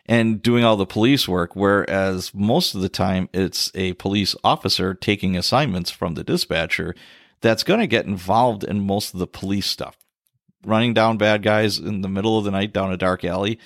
and 0.08 0.40
doing 0.40 0.64
all 0.64 0.76
the 0.76 0.86
police 0.86 1.28
work, 1.28 1.54
whereas 1.54 2.32
most 2.34 2.74
of 2.74 2.80
the 2.80 2.88
time 2.88 3.28
it's 3.34 3.70
a 3.74 3.92
police 3.94 4.34
officer 4.42 4.94
taking 4.94 5.36
assignments 5.36 5.90
from 5.90 6.14
the 6.14 6.24
dispatcher 6.24 6.94
that's 7.40 7.62
going 7.62 7.80
to 7.80 7.86
get 7.86 8.06
involved 8.06 8.64
in 8.64 8.86
most 8.86 9.12
of 9.12 9.20
the 9.20 9.26
police 9.26 9.66
stuff. 9.66 9.96
Running 10.64 10.94
down 10.94 11.18
bad 11.18 11.42
guys 11.42 11.78
in 11.78 12.00
the 12.00 12.08
middle 12.08 12.38
of 12.38 12.44
the 12.44 12.50
night 12.50 12.72
down 12.72 12.90
a 12.90 12.96
dark 12.96 13.24
alley, 13.24 13.58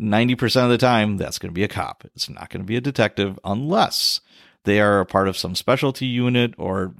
90% 0.00 0.64
of 0.64 0.70
the 0.70 0.78
time, 0.78 1.18
that's 1.18 1.38
going 1.38 1.50
to 1.50 1.54
be 1.54 1.64
a 1.64 1.68
cop. 1.68 2.04
It's 2.14 2.30
not 2.30 2.48
going 2.48 2.62
to 2.62 2.66
be 2.66 2.76
a 2.76 2.80
detective 2.80 3.38
unless 3.44 4.20
they 4.64 4.80
are 4.80 5.00
a 5.00 5.06
part 5.06 5.28
of 5.28 5.36
some 5.36 5.54
specialty 5.54 6.06
unit 6.06 6.54
or 6.56 6.94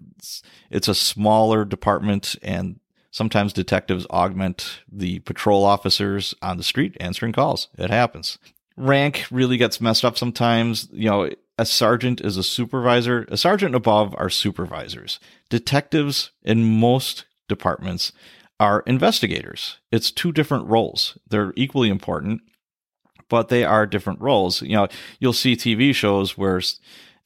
it's 0.71 0.89
a 0.89 0.95
smaller 0.95 1.65
department 1.65 2.35
and 2.43 2.81
sometimes 3.11 3.53
detectives 3.53 4.07
augment 4.07 4.81
the 4.91 5.21
patrol 5.21 5.65
officers 5.65 6.35
on 6.43 6.57
the 6.57 6.63
street 6.63 6.97
answering 6.99 7.33
calls. 7.33 7.69
It 7.79 7.91
happens. 7.91 8.39
Rank 8.77 9.27
really 9.31 9.57
gets 9.57 9.81
messed 9.81 10.05
up 10.05 10.17
sometimes. 10.17 10.89
You 10.93 11.11
know, 11.11 11.31
a 11.59 11.67
sergeant 11.67 12.21
is 12.21 12.37
a 12.37 12.43
supervisor. 12.43 13.27
A 13.29 13.37
sergeant 13.37 13.75
above 13.75 14.15
are 14.19 14.31
supervisors. 14.31 15.21
Detectives 15.51 16.31
in 16.43 16.79
most 16.79 17.27
departments 17.49 18.13
are 18.59 18.85
investigators. 18.87 19.79
It's 19.91 20.11
two 20.11 20.33
different 20.33 20.67
roles. 20.67 21.19
They're 21.29 21.53
equally 21.57 21.89
important, 21.89 22.43
but 23.29 23.49
they 23.49 23.65
are 23.65 23.87
different 23.87 24.21
roles. 24.21 24.63
You 24.63 24.77
know, 24.77 24.89
you'll 25.19 25.33
see 25.33 25.57
TV 25.57 25.95
shows 25.95 26.39
where 26.39 26.61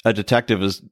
a 0.05 0.13
detective 0.13 0.63
is 0.63 0.83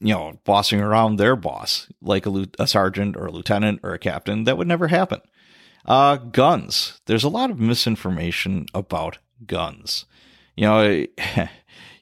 you 0.00 0.12
know 0.12 0.38
bossing 0.44 0.80
around 0.80 1.16
their 1.16 1.36
boss 1.36 1.88
like 2.02 2.26
a, 2.26 2.46
a 2.58 2.66
sergeant 2.66 3.16
or 3.16 3.26
a 3.26 3.30
lieutenant 3.30 3.80
or 3.82 3.94
a 3.94 3.98
captain 3.98 4.44
that 4.44 4.58
would 4.58 4.66
never 4.66 4.88
happen 4.88 5.20
uh, 5.86 6.16
guns 6.16 7.00
there's 7.06 7.24
a 7.24 7.28
lot 7.28 7.50
of 7.50 7.60
misinformation 7.60 8.66
about 8.74 9.18
guns 9.46 10.06
you 10.56 10.66
know 10.66 11.04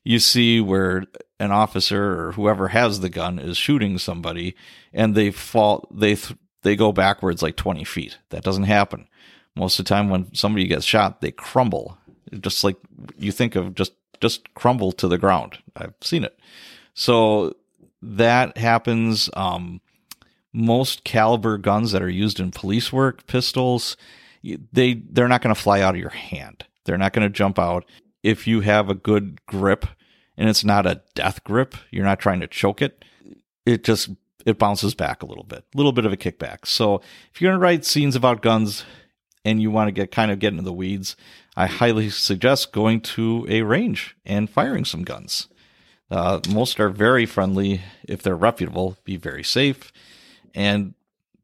you 0.04 0.18
see 0.18 0.60
where 0.60 1.04
an 1.38 1.50
officer 1.50 2.26
or 2.26 2.32
whoever 2.32 2.68
has 2.68 3.00
the 3.00 3.08
gun 3.08 3.38
is 3.38 3.56
shooting 3.56 3.98
somebody 3.98 4.54
and 4.92 5.14
they 5.14 5.30
fall 5.30 5.88
they 5.90 6.14
th- 6.14 6.38
they 6.62 6.76
go 6.76 6.92
backwards 6.92 7.42
like 7.42 7.56
20 7.56 7.84
feet 7.84 8.18
that 8.30 8.44
doesn't 8.44 8.64
happen 8.64 9.08
most 9.56 9.78
of 9.78 9.84
the 9.84 9.88
time 9.88 10.08
when 10.08 10.32
somebody 10.34 10.66
gets 10.66 10.84
shot 10.84 11.20
they 11.20 11.32
crumble 11.32 11.98
just 12.40 12.64
like 12.64 12.76
you 13.18 13.32
think 13.32 13.56
of 13.56 13.74
just 13.74 13.92
just 14.22 14.54
crumble 14.54 14.92
to 14.92 15.08
the 15.08 15.18
ground. 15.18 15.58
I've 15.76 15.94
seen 16.00 16.24
it. 16.24 16.38
So 16.94 17.54
that 18.00 18.56
happens. 18.56 19.28
Um, 19.34 19.82
most 20.54 21.04
caliber 21.04 21.58
guns 21.58 21.92
that 21.92 22.02
are 22.02 22.08
used 22.08 22.38
in 22.40 22.50
police 22.52 22.92
work, 22.92 23.26
pistols, 23.26 23.96
they 24.42 24.94
they're 24.94 25.28
not 25.28 25.42
going 25.42 25.54
to 25.54 25.60
fly 25.60 25.80
out 25.80 25.94
of 25.94 26.00
your 26.00 26.10
hand. 26.10 26.64
They're 26.84 26.98
not 26.98 27.12
going 27.12 27.26
to 27.26 27.32
jump 27.32 27.58
out. 27.58 27.84
If 28.22 28.46
you 28.46 28.60
have 28.60 28.88
a 28.88 28.94
good 28.94 29.44
grip 29.46 29.86
and 30.36 30.48
it's 30.48 30.64
not 30.64 30.86
a 30.86 31.02
death 31.14 31.44
grip, 31.44 31.74
you're 31.90 32.04
not 32.04 32.20
trying 32.20 32.40
to 32.40 32.46
choke 32.46 32.82
it. 32.82 33.04
It 33.66 33.84
just 33.84 34.10
it 34.44 34.58
bounces 34.58 34.94
back 34.94 35.22
a 35.22 35.26
little 35.26 35.44
bit, 35.44 35.64
a 35.72 35.76
little 35.76 35.92
bit 35.92 36.04
of 36.04 36.12
a 36.12 36.16
kickback. 36.16 36.66
So 36.66 37.00
if 37.32 37.40
you're 37.40 37.50
going 37.50 37.60
to 37.60 37.62
write 37.62 37.84
scenes 37.84 38.16
about 38.16 38.42
guns 38.42 38.84
and 39.44 39.62
you 39.62 39.70
want 39.70 39.88
to 39.88 39.92
get 39.92 40.10
kind 40.10 40.30
of 40.30 40.38
get 40.38 40.52
into 40.52 40.62
the 40.62 40.72
weeds, 40.72 41.16
I 41.56 41.66
highly 41.66 42.10
suggest 42.10 42.72
going 42.72 43.00
to 43.00 43.46
a 43.48 43.62
range 43.62 44.16
and 44.24 44.50
firing 44.50 44.84
some 44.84 45.04
guns. 45.04 45.48
Uh, 46.10 46.40
most 46.50 46.78
are 46.78 46.88
very 46.88 47.24
friendly. 47.24 47.80
If 48.04 48.22
they're 48.22 48.36
reputable, 48.36 48.96
be 49.04 49.16
very 49.16 49.44
safe. 49.44 49.92
And 50.54 50.94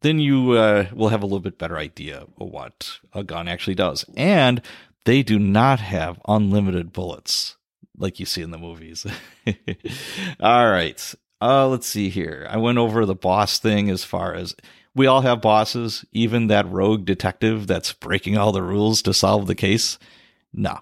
then 0.01 0.19
you 0.19 0.53
uh, 0.53 0.87
will 0.93 1.09
have 1.09 1.23
a 1.23 1.27
little 1.27 1.41
bit 1.41 1.59
better 1.59 1.77
idea 1.77 2.19
of 2.19 2.31
what 2.37 2.99
a 3.13 3.25
gun 3.25 3.49
actually 3.49 3.75
does. 3.75 4.05
And 4.17 4.61
they 5.05 5.23
do 5.23 5.39
not 5.39 5.81
have 5.81 6.21
unlimited 6.27 6.93
bullets 6.93 7.57
like 7.97 8.21
you 8.21 8.27
see 8.27 8.43
in 8.43 8.51
the 8.51 8.59
movies. 8.59 9.07
All 10.41 10.71
right. 10.71 11.15
Uh, 11.41 11.69
let's 11.69 11.87
see 11.87 12.09
here. 12.09 12.47
I 12.51 12.57
went 12.57 12.79
over 12.79 13.07
the 13.07 13.15
boss 13.15 13.59
thing 13.59 13.91
as 13.91 14.05
far 14.05 14.35
as 14.35 14.55
we 14.95 15.07
all 15.07 15.21
have 15.21 15.41
bosses, 15.41 16.05
even 16.11 16.49
that 16.49 16.69
rogue 16.69 17.05
detective 17.05 17.69
that's 17.69 17.93
breaking 17.93 18.37
all 18.37 18.51
the 18.51 18.63
rules 18.63 19.01
to 19.03 19.15
solve 19.15 19.47
the 19.47 19.55
case. 19.55 19.99
No. 20.53 20.81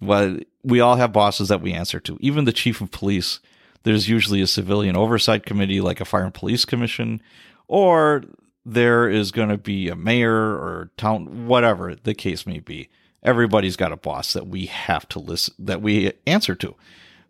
Well, 0.00 0.38
we 0.64 0.80
all 0.80 0.96
have 0.96 1.12
bosses 1.12 1.48
that 1.48 1.60
we 1.60 1.72
answer 1.72 2.00
to. 2.00 2.18
Even 2.20 2.44
the 2.44 2.52
chief 2.52 2.80
of 2.80 2.90
police, 2.90 3.38
there's 3.84 4.08
usually 4.08 4.40
a 4.42 4.48
civilian 4.48 4.96
oversight 4.96 5.46
committee 5.46 5.80
like 5.80 6.00
a 6.00 6.04
fire 6.04 6.24
and 6.24 6.34
police 6.34 6.64
commission, 6.64 7.22
or 7.68 8.24
there 8.64 9.08
is 9.08 9.30
going 9.30 9.50
to 9.50 9.58
be 9.58 9.88
a 9.88 9.94
mayor 9.94 10.34
or 10.34 10.90
town, 10.96 11.46
whatever 11.46 11.94
the 11.94 12.14
case 12.14 12.46
may 12.46 12.58
be. 12.58 12.88
Everybody's 13.22 13.76
got 13.76 13.92
a 13.92 13.96
boss 13.96 14.32
that 14.34 14.46
we 14.46 14.66
have 14.66 15.08
to 15.10 15.18
listen, 15.18 15.54
that 15.58 15.82
we 15.82 16.12
answer 16.26 16.54
to. 16.56 16.74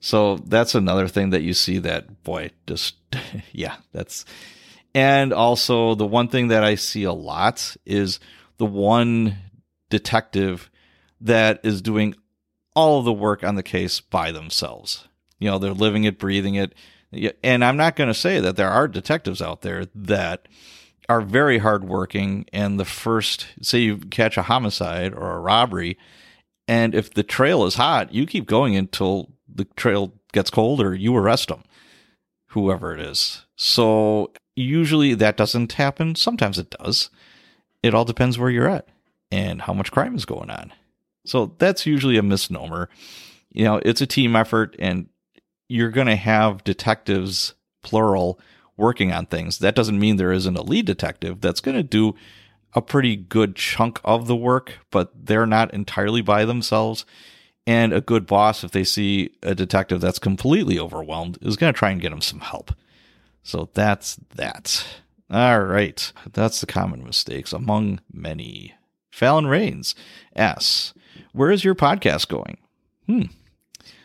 So 0.01 0.37
that's 0.37 0.75
another 0.75 1.09
thing 1.09 1.31
that 1.31 1.43
you 1.43 1.55
see 1.55 1.79
that, 1.79 2.23
boy, 2.23 2.51
just, 2.67 2.97
yeah, 3.53 3.77
that's, 3.93 4.25
and 4.95 5.33
also, 5.33 5.95
the 5.95 6.07
one 6.07 6.29
thing 6.29 6.49
that 6.49 6.65
I 6.65 6.75
see 6.75 7.05
a 7.05 7.13
lot 7.13 7.77
is 7.85 8.19
the 8.57 8.65
one 8.65 9.37
detective 9.91 10.71
that 11.21 11.61
is 11.63 11.83
doing 11.83 12.15
all 12.75 12.99
of 12.99 13.05
the 13.05 13.13
work 13.13 13.45
on 13.45 13.57
the 13.57 13.63
case 13.63 14.01
by 14.01 14.33
themselves. 14.33 15.07
You 15.39 15.51
know, 15.51 15.59
they're 15.59 15.73
living 15.73 16.05
it, 16.05 16.19
breathing 16.19 16.55
it. 16.55 16.75
And 17.43 17.65
I'm 17.65 17.77
not 17.77 17.97
going 17.97 18.09
to 18.09 18.15
say 18.15 18.41
that 18.41 18.57
there 18.57 18.71
are 18.71 18.89
detectives 18.89 19.43
out 19.43 19.63
there 19.63 19.85
that 19.95 20.49
are 21.09 21.21
very 21.21 21.59
hardworking. 21.59 22.47
And 22.53 22.79
the 22.79 22.85
first, 22.85 23.47
say 23.61 23.81
you 23.81 23.99
catch 23.99 24.37
a 24.37 24.43
homicide 24.43 25.15
or 25.15 25.33
a 25.33 25.41
robbery, 25.41 25.99
and 26.69 26.95
if 26.95 27.15
the 27.15 27.23
trail 27.23 27.65
is 27.65 27.77
hot, 27.77 28.13
you 28.13 28.27
keep 28.27 28.47
going 28.47 28.77
until 28.77 29.31
the 29.53 29.65
trail 29.77 30.13
gets 30.33 30.51
cold 30.51 30.81
or 30.81 30.95
you 30.95 31.17
arrest 31.17 31.49
them, 31.49 31.63
whoever 32.49 32.93
it 32.93 33.01
is. 33.01 33.47
So 33.55 34.33
usually 34.55 35.15
that 35.15 35.37
doesn't 35.37 35.73
happen. 35.75 36.15
Sometimes 36.15 36.59
it 36.59 36.71
does. 36.71 37.11
It 37.83 37.95
all 37.95 38.05
depends 38.05 38.39
where 38.39 38.51
you're 38.51 38.69
at 38.69 38.89
and 39.31 39.63
how 39.63 39.73
much 39.73 39.93
crime 39.93 40.17
is 40.17 40.25
going 40.25 40.51
on. 40.51 40.73
So 41.25 41.55
that's 41.59 41.87
usually 41.87 42.17
a 42.17 42.23
misnomer. 42.23 42.89
You 43.53 43.65
know, 43.65 43.81
it's 43.85 44.01
a 44.01 44.07
team 44.07 44.35
effort 44.35 44.77
and 44.79 45.09
you're 45.69 45.91
going 45.91 46.07
to 46.07 46.17
have 46.17 46.65
detectives, 46.65 47.55
plural, 47.83 48.41
working 48.77 49.13
on 49.13 49.27
things. 49.27 49.59
That 49.59 49.75
doesn't 49.75 49.99
mean 49.99 50.17
there 50.17 50.33
isn't 50.33 50.57
a 50.57 50.63
lead 50.63 50.87
detective 50.87 51.41
that's 51.41 51.61
going 51.61 51.77
to 51.77 51.83
do 51.83 52.15
a 52.75 52.83
pretty 52.83 53.17
good 53.17 53.57
chunk 53.57 54.01
of 54.05 54.27
the 54.27 54.37
work, 54.37 54.79
but 54.91 55.11
they're 55.27 55.47
not 55.47 55.73
entirely 55.73 56.21
by 56.21 56.45
themselves. 56.45 57.05
And 57.67 57.93
a 57.93 58.01
good 58.01 58.27
boss, 58.27 58.63
if 58.63 58.71
they 58.71 58.85
see 58.85 59.31
a 59.43 59.55
detective 59.55 60.01
that's 60.01 60.19
completely 60.19 60.79
overwhelmed, 60.79 61.39
is 61.41 61.57
going 61.57 61.73
to 61.73 61.79
try 61.79 61.91
and 61.91 62.01
get 62.01 62.13
him 62.13 62.21
some 62.21 62.41
help. 62.41 62.73
So 63.43 63.71
that's 63.75 64.17
that. 64.35 64.87
All 65.31 65.61
right. 65.61 66.13
That's 66.33 66.61
the 66.61 66.67
common 66.67 67.03
mistakes 67.05 67.53
among 67.53 68.01
many. 68.13 68.75
Fallon 69.11 69.47
Rains 69.47 69.95
asks, 70.37 70.95
Where 71.33 71.51
is 71.51 71.65
your 71.65 71.75
podcast 71.75 72.29
going? 72.29 72.59
Hmm. 73.07 73.23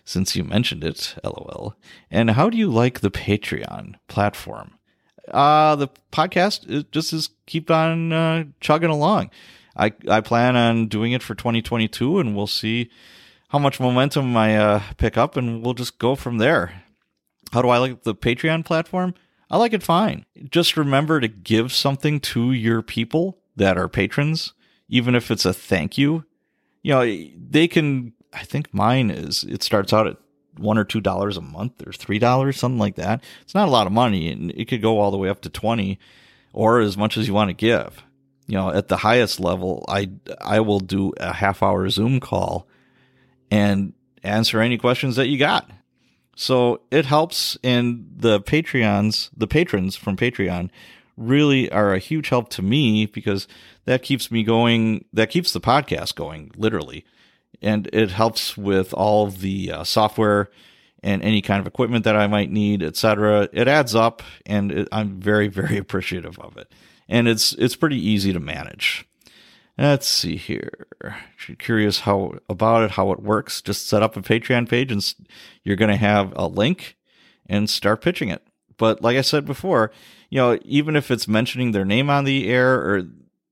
Since 0.04 0.36
you 0.36 0.44
mentioned 0.44 0.84
it, 0.84 1.16
lol. 1.24 1.76
And 2.10 2.32
how 2.32 2.50
do 2.50 2.58
you 2.58 2.70
like 2.70 3.00
the 3.00 3.12
Patreon 3.12 3.96
platform? 4.08 4.78
Uh, 5.30 5.76
the 5.76 5.88
podcast 6.12 6.70
it 6.70 6.92
just 6.92 7.14
is 7.14 7.30
keep 7.46 7.70
on 7.70 8.12
uh, 8.12 8.44
chugging 8.60 8.90
along. 8.90 9.30
I, 9.76 9.94
I 10.08 10.22
plan 10.22 10.56
on 10.56 10.88
doing 10.88 11.12
it 11.14 11.24
for 11.24 11.36
2022 11.36 12.20
and 12.20 12.36
we'll 12.36 12.48
see 12.48 12.90
how 13.50 13.60
much 13.60 13.80
momentum 13.80 14.36
I 14.36 14.58
uh, 14.58 14.82
pick 14.98 15.18
up 15.18 15.38
and 15.38 15.64
we'll 15.64 15.74
just 15.74 16.00
go 16.00 16.16
from 16.16 16.38
there. 16.38 16.84
How 17.52 17.62
do 17.62 17.70
I 17.70 17.78
like 17.78 18.04
the 18.04 18.16
Patreon 18.16 18.66
platform? 18.66 19.14
I 19.50 19.58
like 19.58 19.74
it 19.74 19.84
fine. 19.84 20.26
Just 20.50 20.78
remember 20.78 21.20
to 21.20 21.28
give 21.28 21.74
something 21.74 22.22
to 22.22 22.54
your 22.54 22.82
people 22.82 23.40
that 23.58 23.78
are 23.78 23.90
patrons, 23.90 24.54
even 24.88 25.16
if 25.16 25.30
it's 25.30 25.46
a 25.46 25.54
thank 25.54 25.98
you. 25.98 26.24
You 26.82 26.94
know, 26.94 27.30
they 27.38 27.68
can, 27.68 28.14
I 28.34 28.44
think 28.44 28.74
mine 28.74 29.10
is, 29.12 29.44
it 29.44 29.63
starts 29.63 29.94
out 29.94 30.08
at 30.08 30.17
one 30.58 30.78
or 30.78 30.84
two 30.84 31.02
dollars 31.02 31.38
a 31.38 31.41
month 31.41 31.86
or 31.86 31.91
three 31.91 32.20
dollars, 32.20 32.58
something 32.58 32.80
like 32.80 32.96
that. 32.96 33.24
It's 33.41 33.56
not 33.56 33.67
a 33.67 33.72
lot 33.72 33.88
of 33.88 33.94
money 33.94 34.32
and 34.32 34.52
it 34.52 34.67
could 34.67 34.82
go 34.82 35.00
all 35.00 35.12
the 35.12 35.17
way 35.17 35.30
up 35.30 35.41
to 35.41 35.50
20 35.50 36.00
or 36.54 36.80
as 36.80 36.98
much 36.98 37.17
as 37.17 37.28
you 37.28 37.34
want 37.34 37.50
to 37.50 37.54
give. 37.54 38.04
You 38.48 38.58
know, 38.58 38.70
at 38.70 38.89
the 38.89 38.98
highest 38.98 39.39
level, 39.39 39.86
I, 39.88 40.12
I 40.41 40.60
will 40.60 40.80
do 40.80 41.13
a 41.17 41.34
half 41.34 41.63
hour 41.63 41.89
Zoom 41.89 42.20
call 42.20 42.67
and 43.50 43.94
answer 44.24 44.60
any 44.60 44.78
questions 44.78 45.15
that 45.15 45.28
you 45.28 45.38
got. 45.38 45.70
So 46.36 46.82
it 46.91 47.06
helps, 47.06 47.58
and 47.63 48.10
the 48.15 48.41
Patreons, 48.41 49.30
the 49.36 49.48
patrons 49.48 49.96
from 49.96 50.17
Patreon, 50.17 50.70
really 51.17 51.72
are 51.72 51.94
a 51.94 52.00
huge 52.00 52.30
help 52.30 52.50
to 52.50 52.62
me 52.62 53.06
because 53.06 53.48
that 53.86 54.02
keeps 54.02 54.32
me 54.32 54.44
going. 54.44 55.06
That 55.13 55.30
keeps 55.30 55.54
the 55.54 55.62
podcast 55.62 56.15
going, 56.15 56.52
literally. 56.56 57.06
And 57.62 57.89
it 57.93 58.12
helps 58.12 58.58
with 58.58 58.93
all 58.93 59.28
the 59.28 59.71
uh, 59.71 59.84
software 59.84 60.50
and 61.04 61.24
any 61.24 61.41
kind 61.41 61.60
of 61.60 61.67
equipment 61.67 62.04
that 62.06 62.15
I 62.15 62.28
might 62.28 62.52
need, 62.52 62.84
etc. 62.84 63.50
It 63.52 63.67
adds 63.67 63.95
up, 63.95 64.21
and 64.45 64.71
it, 64.71 64.88
I'm 64.91 65.19
very, 65.19 65.47
very 65.47 65.78
appreciative 65.80 66.39
of 66.39 66.58
it. 66.58 66.71
And 67.08 67.28
it's 67.28 67.54
it's 67.54 67.76
pretty 67.76 67.97
easy 67.97 68.34
to 68.34 68.39
manage. 68.39 69.06
Let's 69.78 70.08
see 70.08 70.36
here. 70.36 70.88
Curious 71.58 72.02
how 72.02 72.36
about 72.50 72.84
it, 72.84 72.91
how 72.91 73.12
it 73.12 73.21
works, 73.21 73.62
just 73.62 73.88
set 73.88 74.04
up 74.04 74.15
a 74.15 74.21
Patreon 74.21 74.69
page, 74.69 74.91
and 74.91 75.04
you're 75.63 75.76
going 75.76 75.91
to 75.91 75.97
have 75.97 76.34
a 76.36 76.47
link 76.47 76.97
and 77.47 77.69
start 77.69 78.02
pitching 78.02 78.30
it. 78.30 78.45
But 78.78 79.02
like 79.02 79.17
I 79.17 79.21
said 79.21 79.45
before, 79.45 79.91
you 80.30 80.38
know, 80.38 80.60
even 80.63 80.95
if 80.95 81.10
it's 81.10 81.28
mentioning 81.28 81.71
their 81.71 81.86
name 81.86 82.10
on 82.10 82.26
the 82.26 82.50
air, 82.50 82.76
or 82.76 83.08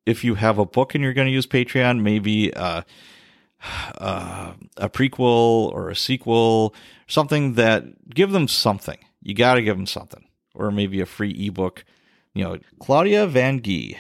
if 0.06 0.24
you 0.24 0.36
have 0.36 0.58
a 0.58 0.66
book 0.66 0.94
and 0.94 1.04
you're 1.04 1.14
going 1.14 1.28
to 1.28 1.34
use 1.34 1.48
Patreon, 1.48 2.02
maybe 2.02 2.54
uh, 2.54 2.82
uh, 3.98 4.54
a 4.78 4.90
prequel 4.90 5.72
or 5.72 5.90
a 5.90 5.96
sequel, 5.96 6.74
something 7.08 7.54
that 7.54 8.14
give 8.14 8.32
them 8.32 8.48
something. 8.48 8.98
You 9.22 9.34
got 9.34 9.56
to 9.56 9.62
give 9.62 9.78
them 9.78 9.86
something, 9.86 10.26
or 10.56 10.72
maybe 10.72 11.02
a 11.02 11.06
free 11.06 11.32
ebook. 11.48 11.84
You 12.34 12.44
know, 12.44 12.58
Claudia 12.80 13.28
Van 13.28 13.62
Gee, 13.62 13.98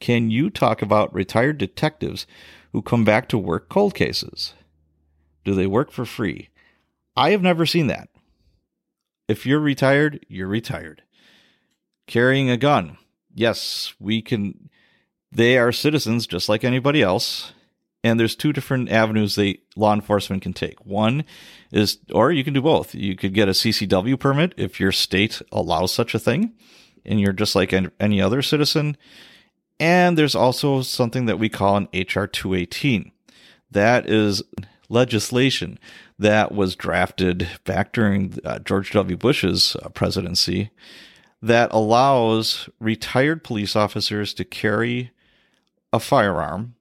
can 0.00 0.30
you 0.30 0.50
talk 0.50 0.82
about 0.82 1.14
retired 1.14 1.58
detectives 1.58 2.26
who 2.72 2.82
come 2.82 3.04
back 3.04 3.28
to 3.28 3.38
work 3.38 3.68
cold 3.68 3.94
cases? 3.94 4.54
Do 5.44 5.54
they 5.54 5.66
work 5.66 5.90
for 5.90 6.04
free? 6.04 6.48
I 7.16 7.30
have 7.30 7.42
never 7.42 7.66
seen 7.66 7.88
that. 7.88 8.08
If 9.28 9.44
you're 9.44 9.60
retired, 9.60 10.24
you're 10.28 10.48
retired. 10.48 11.02
Carrying 12.06 12.48
a 12.50 12.56
gun. 12.56 12.96
Yes, 13.34 13.94
we 13.98 14.22
can. 14.22 14.70
They 15.30 15.56
are 15.58 15.72
citizens 15.72 16.26
just 16.26 16.48
like 16.48 16.64
anybody 16.64 17.02
else 17.02 17.52
and 18.04 18.18
there's 18.18 18.34
two 18.34 18.52
different 18.52 18.90
avenues 18.90 19.36
that 19.36 19.58
law 19.76 19.94
enforcement 19.94 20.42
can 20.42 20.52
take. 20.52 20.84
One 20.84 21.24
is, 21.70 21.98
or 22.12 22.32
you 22.32 22.42
can 22.44 22.54
do 22.54 22.62
both. 22.62 22.94
You 22.94 23.16
could 23.16 23.34
get 23.34 23.48
a 23.48 23.52
CCW 23.52 24.18
permit 24.18 24.54
if 24.56 24.80
your 24.80 24.92
state 24.92 25.40
allows 25.52 25.92
such 25.92 26.14
a 26.14 26.18
thing, 26.18 26.52
and 27.04 27.20
you're 27.20 27.32
just 27.32 27.54
like 27.54 27.72
any 28.00 28.20
other 28.20 28.42
citizen. 28.42 28.96
And 29.78 30.18
there's 30.18 30.34
also 30.34 30.82
something 30.82 31.26
that 31.26 31.38
we 31.38 31.48
call 31.48 31.76
an 31.76 31.88
HR 31.92 32.26
218. 32.26 33.12
That 33.70 34.08
is 34.08 34.42
legislation 34.88 35.78
that 36.18 36.52
was 36.52 36.76
drafted 36.76 37.48
back 37.64 37.92
during 37.92 38.38
uh, 38.44 38.58
George 38.58 38.92
W. 38.92 39.16
Bush's 39.16 39.76
uh, 39.76 39.88
presidency 39.88 40.70
that 41.40 41.72
allows 41.72 42.68
retired 42.78 43.42
police 43.42 43.74
officers 43.74 44.34
to 44.34 44.44
carry 44.44 45.10
a 45.92 45.98
firearm 45.98 46.74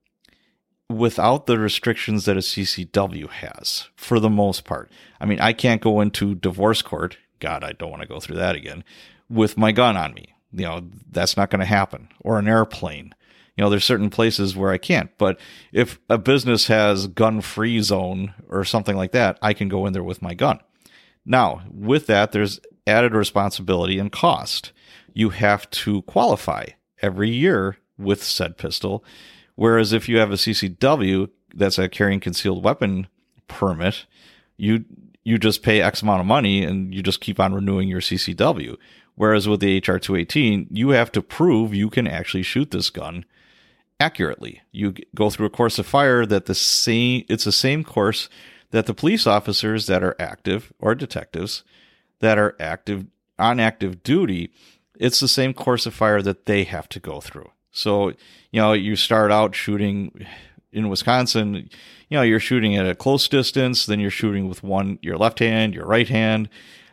without 0.91 1.45
the 1.45 1.59
restrictions 1.59 2.25
that 2.25 2.37
a 2.37 2.41
CCW 2.41 3.29
has 3.29 3.89
for 3.95 4.19
the 4.19 4.29
most 4.29 4.65
part. 4.65 4.91
I 5.19 5.25
mean, 5.25 5.39
I 5.39 5.53
can't 5.53 5.81
go 5.81 6.01
into 6.01 6.35
divorce 6.35 6.81
court. 6.81 7.17
God, 7.39 7.63
I 7.63 7.73
don't 7.73 7.89
want 7.89 8.01
to 8.01 8.07
go 8.07 8.19
through 8.19 8.37
that 8.37 8.55
again 8.55 8.83
with 9.29 9.57
my 9.57 9.71
gun 9.71 9.97
on 9.97 10.13
me. 10.13 10.33
You 10.51 10.65
know, 10.65 10.89
that's 11.09 11.37
not 11.37 11.49
going 11.49 11.59
to 11.59 11.65
happen. 11.65 12.09
Or 12.21 12.37
an 12.37 12.47
airplane. 12.47 13.15
You 13.55 13.63
know, 13.63 13.69
there's 13.69 13.85
certain 13.85 14.09
places 14.09 14.55
where 14.55 14.71
I 14.71 14.77
can't. 14.77 15.09
But 15.17 15.39
if 15.71 15.99
a 16.09 16.17
business 16.17 16.67
has 16.67 17.07
gun 17.07 17.41
free 17.41 17.81
zone 17.81 18.33
or 18.49 18.63
something 18.63 18.95
like 18.95 19.11
that, 19.11 19.37
I 19.41 19.53
can 19.53 19.69
go 19.69 19.85
in 19.85 19.93
there 19.93 20.03
with 20.03 20.21
my 20.21 20.33
gun. 20.33 20.59
Now, 21.25 21.61
with 21.71 22.07
that, 22.07 22.31
there's 22.31 22.59
added 22.87 23.13
responsibility 23.13 23.99
and 23.99 24.11
cost. 24.11 24.71
You 25.13 25.29
have 25.29 25.69
to 25.71 26.01
qualify 26.03 26.67
every 27.01 27.29
year 27.29 27.77
with 27.97 28.23
said 28.23 28.57
pistol 28.57 29.03
Whereas 29.61 29.93
if 29.93 30.09
you 30.09 30.17
have 30.17 30.31
a 30.31 30.37
CCW 30.37 31.29
that's 31.53 31.77
a 31.77 31.87
carrying 31.87 32.19
concealed 32.19 32.63
weapon 32.63 33.05
permit, 33.47 34.07
you 34.57 34.85
you 35.23 35.37
just 35.37 35.61
pay 35.61 35.83
X 35.83 36.01
amount 36.01 36.21
of 36.21 36.25
money 36.25 36.63
and 36.63 36.91
you 36.91 37.03
just 37.03 37.21
keep 37.21 37.39
on 37.39 37.53
renewing 37.53 37.87
your 37.87 38.01
CCW. 38.01 38.75
Whereas 39.13 39.47
with 39.47 39.59
the 39.59 39.77
HR 39.77 39.99
218, 39.99 40.65
you 40.71 40.89
have 40.89 41.11
to 41.11 41.21
prove 41.21 41.75
you 41.75 41.91
can 41.91 42.07
actually 42.07 42.41
shoot 42.41 42.71
this 42.71 42.89
gun 42.89 43.23
accurately. 43.99 44.63
You 44.71 44.95
go 45.13 45.29
through 45.29 45.45
a 45.45 45.51
course 45.51 45.77
of 45.77 45.85
fire 45.85 46.25
that 46.25 46.47
the 46.47 46.55
same 46.55 47.23
it's 47.29 47.43
the 47.43 47.51
same 47.51 47.83
course 47.83 48.29
that 48.71 48.87
the 48.87 48.95
police 48.95 49.27
officers 49.27 49.85
that 49.85 50.01
are 50.01 50.15
active 50.17 50.73
or 50.79 50.95
detectives 50.95 51.63
that 52.17 52.39
are 52.39 52.55
active 52.59 53.05
on 53.37 53.59
active 53.59 54.01
duty, 54.01 54.51
it's 54.97 55.19
the 55.19 55.27
same 55.27 55.53
course 55.53 55.85
of 55.85 55.93
fire 55.93 56.23
that 56.23 56.47
they 56.47 56.63
have 56.63 56.89
to 56.89 56.99
go 56.99 57.21
through. 57.21 57.51
So, 57.71 58.09
you 58.51 58.61
know, 58.61 58.73
you 58.73 58.95
start 58.95 59.31
out 59.31 59.55
shooting 59.55 60.25
in 60.71 60.89
Wisconsin, 60.89 61.69
you 62.09 62.17
know, 62.17 62.21
you're 62.21 62.39
shooting 62.39 62.75
at 62.75 62.87
a 62.87 62.95
close 62.95 63.27
distance, 63.27 63.85
then 63.85 63.99
you're 63.99 64.09
shooting 64.09 64.47
with 64.47 64.63
one, 64.63 64.99
your 65.01 65.17
left 65.17 65.39
hand, 65.39 65.73
your 65.73 65.85
right 65.85 66.07
hand, 66.07 66.49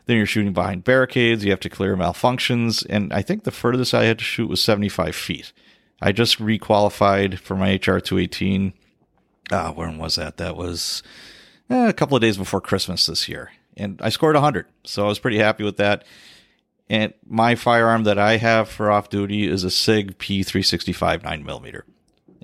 then 0.06 0.16
you're 0.16 0.26
shooting 0.26 0.52
behind 0.52 0.84
barricades, 0.84 1.44
you 1.44 1.50
have 1.50 1.60
to 1.60 1.68
clear 1.68 1.96
malfunctions. 1.96 2.84
And 2.88 3.12
I 3.12 3.22
think 3.22 3.44
the 3.44 3.50
furthest 3.50 3.94
I 3.94 4.04
had 4.04 4.18
to 4.18 4.24
shoot 4.24 4.48
was 4.48 4.62
75 4.62 5.14
feet. 5.14 5.52
I 6.00 6.12
just 6.12 6.38
requalified 6.38 7.38
for 7.38 7.56
my 7.56 7.74
HR 7.74 7.98
218. 7.98 8.72
Uh, 9.50 9.72
when 9.72 9.98
was 9.98 10.16
that? 10.16 10.36
That 10.36 10.56
was 10.56 11.02
eh, 11.70 11.88
a 11.88 11.92
couple 11.92 12.16
of 12.16 12.22
days 12.22 12.36
before 12.36 12.60
Christmas 12.60 13.06
this 13.06 13.28
year. 13.28 13.52
And 13.76 14.00
I 14.02 14.08
scored 14.08 14.34
100. 14.34 14.66
So 14.84 15.04
I 15.04 15.08
was 15.08 15.18
pretty 15.18 15.38
happy 15.38 15.64
with 15.64 15.76
that. 15.76 16.04
And 16.90 17.12
my 17.26 17.54
firearm 17.54 18.04
that 18.04 18.18
I 18.18 18.38
have 18.38 18.68
for 18.68 18.90
off 18.90 19.10
duty 19.10 19.46
is 19.46 19.64
a 19.64 19.70
SIG 19.70 20.18
P365 20.18 21.22
9mm. 21.22 21.82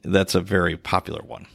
That's 0.02 0.34
a 0.34 0.40
very 0.40 0.76
popular 0.76 1.22
one. 1.22 1.46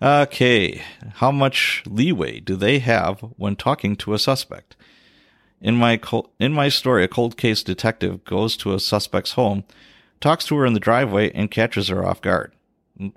Okay, 0.00 0.82
how 1.14 1.30
much 1.30 1.82
leeway 1.86 2.40
do 2.40 2.56
they 2.56 2.78
have 2.80 3.20
when 3.36 3.56
talking 3.56 3.96
to 3.96 4.14
a 4.14 4.18
suspect? 4.18 4.76
In 5.60 5.76
my 5.76 6.00
in 6.38 6.52
my 6.52 6.68
story, 6.68 7.04
a 7.04 7.08
cold 7.08 7.36
case 7.36 7.62
detective 7.62 8.24
goes 8.24 8.56
to 8.58 8.74
a 8.74 8.80
suspect's 8.80 9.32
home, 9.32 9.64
talks 10.20 10.44
to 10.46 10.56
her 10.56 10.66
in 10.66 10.74
the 10.74 10.80
driveway, 10.80 11.30
and 11.32 11.50
catches 11.50 11.88
her 11.88 12.04
off 12.04 12.20
guard. 12.20 12.52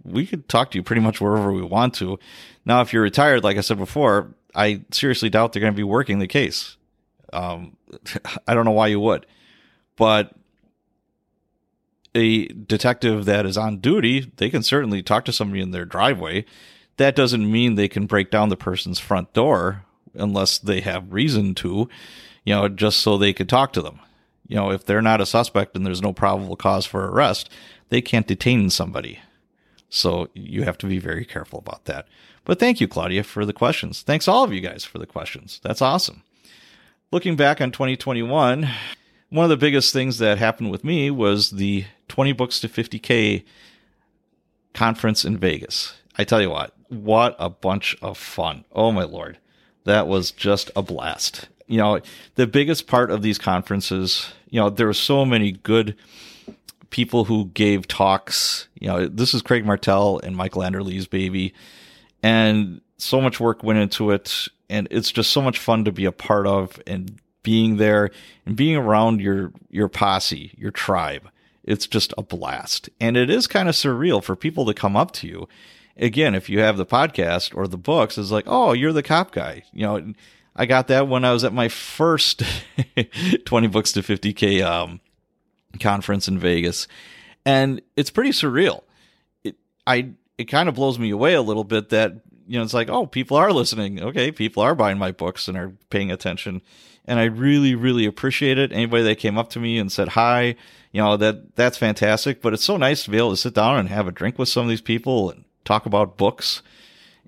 We 0.03 0.25
could 0.25 0.47
talk 0.47 0.71
to 0.71 0.77
you 0.77 0.83
pretty 0.83 1.01
much 1.01 1.19
wherever 1.19 1.51
we 1.51 1.61
want 1.61 1.93
to. 1.95 2.17
Now, 2.65 2.81
if 2.81 2.93
you're 2.93 3.03
retired, 3.03 3.43
like 3.43 3.57
I 3.57 3.61
said 3.61 3.77
before, 3.77 4.33
I 4.55 4.81
seriously 4.91 5.29
doubt 5.29 5.53
they're 5.53 5.59
going 5.59 5.73
to 5.73 5.77
be 5.77 5.83
working 5.83 6.19
the 6.19 6.27
case. 6.27 6.77
Um, 7.33 7.77
I 8.47 8.53
don't 8.53 8.65
know 8.65 8.71
why 8.71 8.87
you 8.87 8.99
would, 8.99 9.25
but 9.95 10.33
a 12.15 12.47
detective 12.47 13.25
that 13.25 13.45
is 13.45 13.57
on 13.57 13.77
duty, 13.77 14.31
they 14.37 14.49
can 14.49 14.63
certainly 14.63 15.03
talk 15.03 15.25
to 15.25 15.31
somebody 15.31 15.61
in 15.61 15.71
their 15.71 15.85
driveway. 15.85 16.45
That 16.97 17.15
doesn't 17.15 17.49
mean 17.49 17.75
they 17.75 17.87
can 17.87 18.07
break 18.07 18.31
down 18.31 18.49
the 18.49 18.57
person's 18.57 18.99
front 18.99 19.33
door 19.33 19.83
unless 20.15 20.57
they 20.57 20.81
have 20.81 21.13
reason 21.13 21.53
to, 21.55 21.87
you 22.43 22.55
know, 22.55 22.67
just 22.67 22.99
so 22.99 23.17
they 23.17 23.33
could 23.33 23.47
talk 23.47 23.71
to 23.73 23.81
them. 23.81 23.99
You 24.47 24.55
know, 24.55 24.71
if 24.71 24.85
they're 24.85 25.01
not 25.01 25.21
a 25.21 25.25
suspect 25.25 25.75
and 25.75 25.85
there's 25.85 26.01
no 26.01 26.13
probable 26.13 26.55
cause 26.55 26.85
for 26.85 27.07
arrest, 27.07 27.51
they 27.89 28.01
can't 28.01 28.25
detain 28.25 28.69
somebody. 28.69 29.19
So 29.89 30.29
you 30.33 30.63
have 30.63 30.77
to 30.79 30.87
be 30.87 30.99
very 30.99 31.25
careful 31.25 31.59
about 31.59 31.85
that. 31.85 32.07
But 32.45 32.59
thank 32.59 32.81
you, 32.81 32.87
Claudia, 32.87 33.23
for 33.23 33.45
the 33.45 33.53
questions. 33.53 34.01
Thanks 34.01 34.27
all 34.27 34.43
of 34.43 34.53
you 34.53 34.61
guys 34.61 34.85
for 34.85 34.97
the 34.97 35.05
questions. 35.05 35.59
That's 35.63 35.81
awesome 35.81 36.23
looking 37.11 37.35
back 37.35 37.61
on 37.61 37.71
2021, 37.71 38.69
one 39.29 39.43
of 39.43 39.49
the 39.49 39.57
biggest 39.57 39.93
things 39.93 40.17
that 40.17 40.37
happened 40.37 40.71
with 40.71 40.83
me 40.83 41.09
was 41.11 41.51
the 41.51 41.85
20 42.07 42.33
books 42.33 42.59
to 42.59 42.69
50K 42.69 43.43
conference 44.73 45.25
in 45.25 45.37
Vegas. 45.37 45.95
I 46.17 46.23
tell 46.23 46.41
you 46.41 46.49
what, 46.49 46.73
what 46.89 47.35
a 47.39 47.49
bunch 47.49 47.95
of 48.01 48.17
fun. 48.17 48.65
Oh 48.71 48.91
my 48.91 49.03
lord. 49.03 49.37
That 49.85 50.07
was 50.07 50.31
just 50.31 50.69
a 50.75 50.81
blast. 50.81 51.47
You 51.67 51.77
know, 51.77 52.01
the 52.35 52.47
biggest 52.47 52.87
part 52.87 53.09
of 53.09 53.21
these 53.21 53.37
conferences, 53.37 54.33
you 54.49 54.59
know, 54.59 54.69
there 54.69 54.87
were 54.87 54.93
so 54.93 55.25
many 55.25 55.53
good 55.53 55.95
people 56.89 57.25
who 57.25 57.45
gave 57.53 57.87
talks. 57.87 58.67
You 58.79 58.87
know, 58.87 59.07
this 59.07 59.33
is 59.33 59.41
Craig 59.41 59.65
Martell 59.65 60.19
and 60.23 60.35
Michael 60.35 60.63
Anderle's 60.63 61.07
baby. 61.07 61.53
And 62.21 62.81
so 62.97 63.21
much 63.21 63.39
work 63.39 63.63
went 63.63 63.79
into 63.79 64.11
it 64.11 64.47
and 64.69 64.87
it's 64.91 65.11
just 65.11 65.31
so 65.31 65.41
much 65.41 65.59
fun 65.59 65.85
to 65.85 65.91
be 65.91 66.05
a 66.05 66.11
part 66.11 66.47
of 66.47 66.81
and 66.85 67.19
being 67.43 67.77
there 67.77 68.11
and 68.45 68.55
being 68.55 68.75
around 68.75 69.21
your 69.21 69.51
your 69.69 69.87
posse, 69.87 70.53
your 70.57 70.71
tribe. 70.71 71.29
It's 71.63 71.87
just 71.87 72.13
a 72.17 72.23
blast. 72.23 72.89
And 72.99 73.17
it 73.17 73.29
is 73.29 73.45
kind 73.45 73.67
of 73.67 73.75
surreal 73.75 74.23
for 74.23 74.35
people 74.35 74.65
to 74.65 74.73
come 74.73 74.95
up 74.95 75.11
to 75.13 75.27
you. 75.27 75.47
Again, 75.97 76.35
if 76.35 76.49
you 76.49 76.59
have 76.59 76.77
the 76.77 76.85
podcast 76.85 77.55
or 77.55 77.67
the 77.67 77.77
books, 77.77 78.17
it's 78.17 78.31
like, 78.31 78.45
"Oh, 78.47 78.73
you're 78.73 78.93
the 78.93 79.03
cop 79.03 79.31
guy." 79.31 79.63
You 79.73 79.81
know, 79.85 80.13
I 80.55 80.65
got 80.65 80.87
that 80.87 81.07
when 81.07 81.23
I 81.23 81.33
was 81.33 81.43
at 81.43 81.53
my 81.53 81.69
first 81.69 82.43
20 83.45 83.67
books 83.67 83.91
to 83.93 84.01
50k 84.01 84.65
um, 84.65 84.99
conference 85.79 86.27
in 86.27 86.39
Vegas. 86.39 86.87
And 87.45 87.81
it's 87.95 88.09
pretty 88.09 88.31
surreal. 88.31 88.83
It 89.43 89.55
I 89.85 90.11
it 90.37 90.45
kind 90.45 90.67
of 90.67 90.75
blows 90.75 90.99
me 90.99 91.11
away 91.11 91.33
a 91.33 91.41
little 91.41 91.63
bit 91.63 91.89
that 91.89 92.21
you 92.47 92.57
know, 92.57 92.63
it's 92.63 92.73
like, 92.73 92.89
oh, 92.89 93.05
people 93.05 93.37
are 93.37 93.51
listening. 93.51 94.01
Okay, 94.01 94.31
people 94.31 94.63
are 94.63 94.75
buying 94.75 94.97
my 94.97 95.11
books 95.11 95.47
and 95.47 95.57
are 95.57 95.73
paying 95.89 96.11
attention. 96.11 96.61
And 97.05 97.19
I 97.19 97.25
really, 97.25 97.75
really 97.75 98.05
appreciate 98.05 98.57
it. 98.57 98.71
Anybody 98.71 99.03
that 99.03 99.19
came 99.19 99.37
up 99.37 99.49
to 99.51 99.59
me 99.59 99.77
and 99.77 99.91
said 99.91 100.09
hi, 100.09 100.55
you 100.91 101.01
know, 101.01 101.17
that 101.17 101.55
that's 101.55 101.77
fantastic. 101.77 102.41
But 102.41 102.53
it's 102.53 102.63
so 102.63 102.77
nice 102.77 103.03
to 103.03 103.11
be 103.11 103.17
able 103.17 103.31
to 103.31 103.37
sit 103.37 103.53
down 103.53 103.77
and 103.77 103.89
have 103.89 104.07
a 104.07 104.11
drink 104.11 104.37
with 104.37 104.49
some 104.49 104.63
of 104.63 104.69
these 104.69 104.81
people 104.81 105.29
and 105.29 105.45
talk 105.63 105.85
about 105.85 106.17
books 106.17 106.61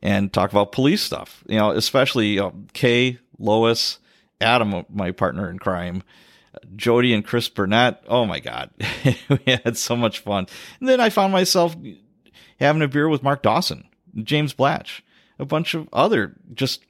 and 0.02 0.32
talk 0.32 0.52
about 0.52 0.72
police 0.72 1.02
stuff. 1.02 1.44
You 1.48 1.58
know, 1.58 1.72
especially 1.72 2.28
you 2.28 2.40
know, 2.42 2.54
Kay, 2.74 3.20
Lois, 3.38 4.00
Adam, 4.42 4.86
my 4.90 5.12
partner 5.12 5.50
in 5.50 5.60
crime, 5.60 6.04
Jodi 6.76 7.14
and 7.14 7.26
Chris 7.26 7.50
Burnett. 7.50 8.04
Oh 8.08 8.26
my 8.26 8.40
God. 8.40 8.72
we 9.30 9.40
had 9.46 9.78
so 9.78 9.96
much 9.96 10.20
fun. 10.20 10.48
And 10.80 10.90
then 10.90 11.00
I 11.00 11.10
found 11.10 11.32
myself 11.32 11.76
having 12.60 12.82
a 12.82 12.88
beer 12.88 13.10
with 13.10 13.24
Mark 13.24 13.44
Dawson, 13.44 13.88
James 14.16 14.54
Blatch, 14.54 15.02
a 15.40 15.46
bunch 15.46 15.74
of 15.74 15.88
other 15.92 16.36
just 16.54 16.86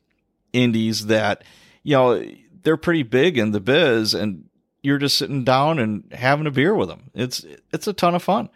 indies 0.51 1.05
that, 1.05 1.43
you 1.83 1.95
know, 1.95 2.23
they're 2.63 2.77
pretty 2.77 3.03
big 3.03 3.37
in 3.37 3.51
the 3.51 3.59
biz 3.59 4.13
and 4.13 4.49
you're 4.81 4.97
just 4.97 5.17
sitting 5.17 5.43
down 5.43 5.79
and 5.79 6.11
having 6.11 6.47
a 6.47 6.51
beer 6.51 6.73
with 6.73 6.89
them. 6.89 7.11
It's, 7.13 7.45
it's 7.71 7.87
a 7.87 7.93
ton 7.93 8.15
of 8.15 8.23
fun. 8.23 8.49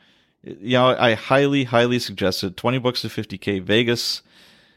You 0.43 0.73
know, 0.73 0.88
I 0.88 1.13
highly, 1.13 1.65
highly 1.65 1.99
suggest 1.99 2.43
it. 2.43 2.58
20 2.58 2.79
Books 2.79 3.01
to 3.01 3.08
50K 3.08 3.62
Vegas. 3.62 4.21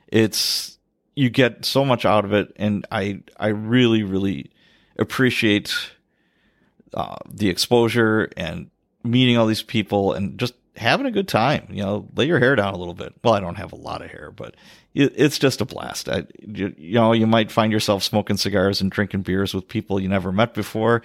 It's, 0.08 0.78
you 1.14 1.30
get 1.30 1.64
so 1.64 1.84
much 1.84 2.04
out 2.04 2.24
of 2.24 2.32
it. 2.32 2.52
And 2.56 2.86
I, 2.92 3.22
I 3.38 3.48
really, 3.48 4.02
really 4.02 4.50
appreciate 4.98 5.74
uh, 6.94 7.16
the 7.28 7.48
exposure 7.48 8.30
and 8.36 8.70
meeting 9.02 9.36
all 9.36 9.46
these 9.46 9.62
people 9.62 10.12
and 10.12 10.38
just 10.38 10.54
having 10.76 11.06
a 11.06 11.10
good 11.10 11.28
time. 11.28 11.66
You 11.70 11.82
know, 11.82 12.08
lay 12.14 12.26
your 12.26 12.38
hair 12.38 12.56
down 12.56 12.74
a 12.74 12.78
little 12.78 12.94
bit. 12.94 13.14
Well, 13.22 13.34
I 13.34 13.40
don't 13.40 13.56
have 13.56 13.72
a 13.72 13.76
lot 13.76 14.02
of 14.02 14.10
hair, 14.10 14.30
but 14.30 14.54
it, 14.94 15.12
it's 15.16 15.38
just 15.38 15.60
a 15.60 15.64
blast. 15.64 16.08
I, 16.08 16.24
you, 16.40 16.74
you, 16.76 16.94
know, 16.94 17.12
you 17.12 17.26
might 17.26 17.52
find 17.52 17.72
yourself 17.72 18.02
smoking 18.02 18.36
cigars 18.36 18.80
and 18.80 18.90
drinking 18.90 19.22
beers 19.22 19.54
with 19.54 19.68
people 19.68 20.00
you 20.00 20.08
never 20.08 20.32
met 20.32 20.54
before, 20.54 21.02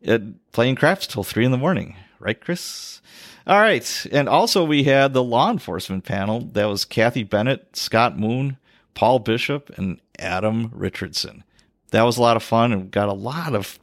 it, 0.00 0.52
playing 0.52 0.76
craps 0.76 1.06
till 1.06 1.24
three 1.24 1.44
in 1.44 1.50
the 1.50 1.58
morning, 1.58 1.96
right, 2.18 2.40
Chris? 2.40 3.00
All 3.46 3.60
right, 3.60 4.06
and 4.10 4.28
also 4.28 4.64
we 4.64 4.84
had 4.84 5.12
the 5.12 5.22
law 5.22 5.50
enforcement 5.50 6.04
panel. 6.04 6.40
That 6.52 6.64
was 6.64 6.86
Kathy 6.86 7.24
Bennett, 7.24 7.76
Scott 7.76 8.18
Moon, 8.18 8.56
Paul 8.94 9.18
Bishop, 9.18 9.70
and 9.76 10.00
Adam 10.18 10.70
Richardson. 10.72 11.44
That 11.90 12.02
was 12.02 12.16
a 12.16 12.22
lot 12.22 12.36
of 12.36 12.42
fun 12.42 12.72
and 12.72 12.90
got 12.90 13.08
a 13.08 13.12
lot 13.12 13.54
of 13.54 13.78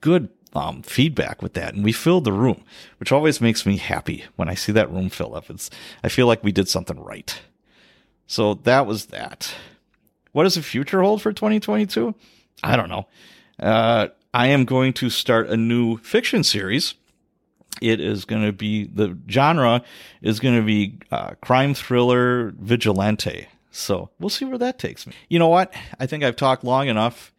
good 0.00 0.28
um, 0.54 0.82
feedback 0.82 1.42
with 1.42 1.54
that, 1.54 1.74
and 1.74 1.84
we 1.84 1.92
filled 1.92 2.24
the 2.24 2.32
room, 2.32 2.64
which 2.98 3.12
always 3.12 3.40
makes 3.40 3.64
me 3.64 3.76
happy 3.76 4.24
when 4.36 4.48
I 4.48 4.54
see 4.54 4.72
that 4.72 4.90
room 4.90 5.08
fill 5.08 5.34
up. 5.34 5.50
It's 5.50 5.70
I 6.02 6.08
feel 6.08 6.26
like 6.26 6.44
we 6.44 6.52
did 6.52 6.68
something 6.68 7.00
right. 7.00 7.40
So 8.26 8.54
that 8.54 8.86
was 8.86 9.06
that. 9.06 9.54
What 10.32 10.44
does 10.44 10.54
the 10.54 10.62
future 10.62 11.02
hold 11.02 11.20
for 11.20 11.32
2022? 11.32 12.14
I 12.62 12.76
don't 12.76 12.88
know. 12.88 13.06
Uh, 13.60 14.08
I 14.32 14.48
am 14.48 14.64
going 14.64 14.92
to 14.94 15.10
start 15.10 15.48
a 15.48 15.56
new 15.56 15.98
fiction 15.98 16.42
series. 16.42 16.94
It 17.80 18.00
is 18.00 18.24
going 18.24 18.44
to 18.44 18.52
be 18.52 18.84
the 18.84 19.18
genre 19.28 19.82
is 20.20 20.40
going 20.40 20.56
to 20.56 20.62
be 20.62 20.98
uh, 21.10 21.32
crime 21.42 21.74
thriller 21.74 22.52
vigilante. 22.58 23.48
So 23.70 24.10
we'll 24.18 24.30
see 24.30 24.44
where 24.44 24.58
that 24.58 24.78
takes 24.78 25.06
me. 25.06 25.14
You 25.28 25.38
know 25.38 25.48
what? 25.48 25.72
I 25.98 26.06
think 26.06 26.22
I've 26.22 26.36
talked 26.36 26.64
long 26.64 26.88
enough. 26.88 27.31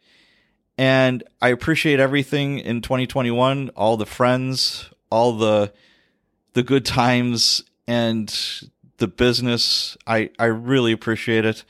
And 0.76 1.22
I 1.40 1.48
appreciate 1.48 2.00
everything 2.00 2.58
in 2.58 2.80
2021, 2.80 3.70
all 3.76 3.96
the 3.96 4.06
friends, 4.06 4.90
all 5.10 5.32
the 5.32 5.72
the 6.54 6.62
good 6.62 6.84
times 6.84 7.64
and 7.86 8.32
the 8.98 9.06
business. 9.06 9.96
I 10.06 10.30
I 10.38 10.46
really 10.46 10.92
appreciate 10.92 11.44
it. 11.44 11.64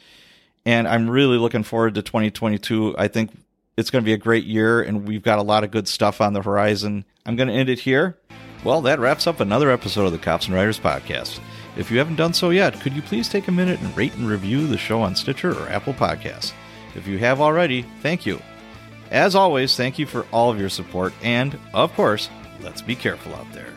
And 0.66 0.88
I'm 0.88 1.10
really 1.10 1.36
looking 1.36 1.62
forward 1.62 1.94
to 1.96 2.02
2022. 2.02 2.94
I 2.96 3.08
think 3.08 3.30
it's 3.76 3.90
going 3.90 4.02
to 4.02 4.06
be 4.06 4.14
a 4.14 4.18
great 4.18 4.44
year 4.44 4.80
and 4.80 5.06
we've 5.06 5.22
got 5.22 5.38
a 5.38 5.42
lot 5.42 5.64
of 5.64 5.70
good 5.70 5.88
stuff 5.88 6.20
on 6.20 6.32
the 6.32 6.40
horizon. 6.40 7.04
I'm 7.26 7.36
going 7.36 7.48
to 7.48 7.54
end 7.54 7.68
it 7.68 7.80
here. 7.80 8.18
Well, 8.64 8.80
that 8.82 8.98
wraps 8.98 9.26
up 9.26 9.40
another 9.40 9.70
episode 9.70 10.06
of 10.06 10.12
the 10.12 10.18
Cops 10.18 10.46
and 10.46 10.54
Writers 10.54 10.80
podcast. 10.80 11.38
If 11.76 11.90
you 11.90 11.98
haven't 11.98 12.16
done 12.16 12.32
so 12.32 12.50
yet, 12.50 12.80
could 12.80 12.94
you 12.94 13.02
please 13.02 13.28
take 13.28 13.48
a 13.48 13.52
minute 13.52 13.80
and 13.80 13.94
rate 13.96 14.14
and 14.14 14.28
review 14.28 14.66
the 14.66 14.78
show 14.78 15.02
on 15.02 15.14
Stitcher 15.16 15.52
or 15.52 15.68
Apple 15.68 15.92
Podcasts? 15.92 16.52
If 16.94 17.06
you 17.06 17.18
have 17.18 17.40
already, 17.40 17.82
thank 18.00 18.24
you. 18.24 18.40
As 19.14 19.36
always, 19.36 19.76
thank 19.76 19.96
you 19.96 20.06
for 20.06 20.26
all 20.32 20.50
of 20.50 20.58
your 20.58 20.68
support, 20.68 21.14
and 21.22 21.56
of 21.72 21.94
course, 21.94 22.28
let's 22.62 22.82
be 22.82 22.96
careful 22.96 23.32
out 23.36 23.46
there. 23.52 23.72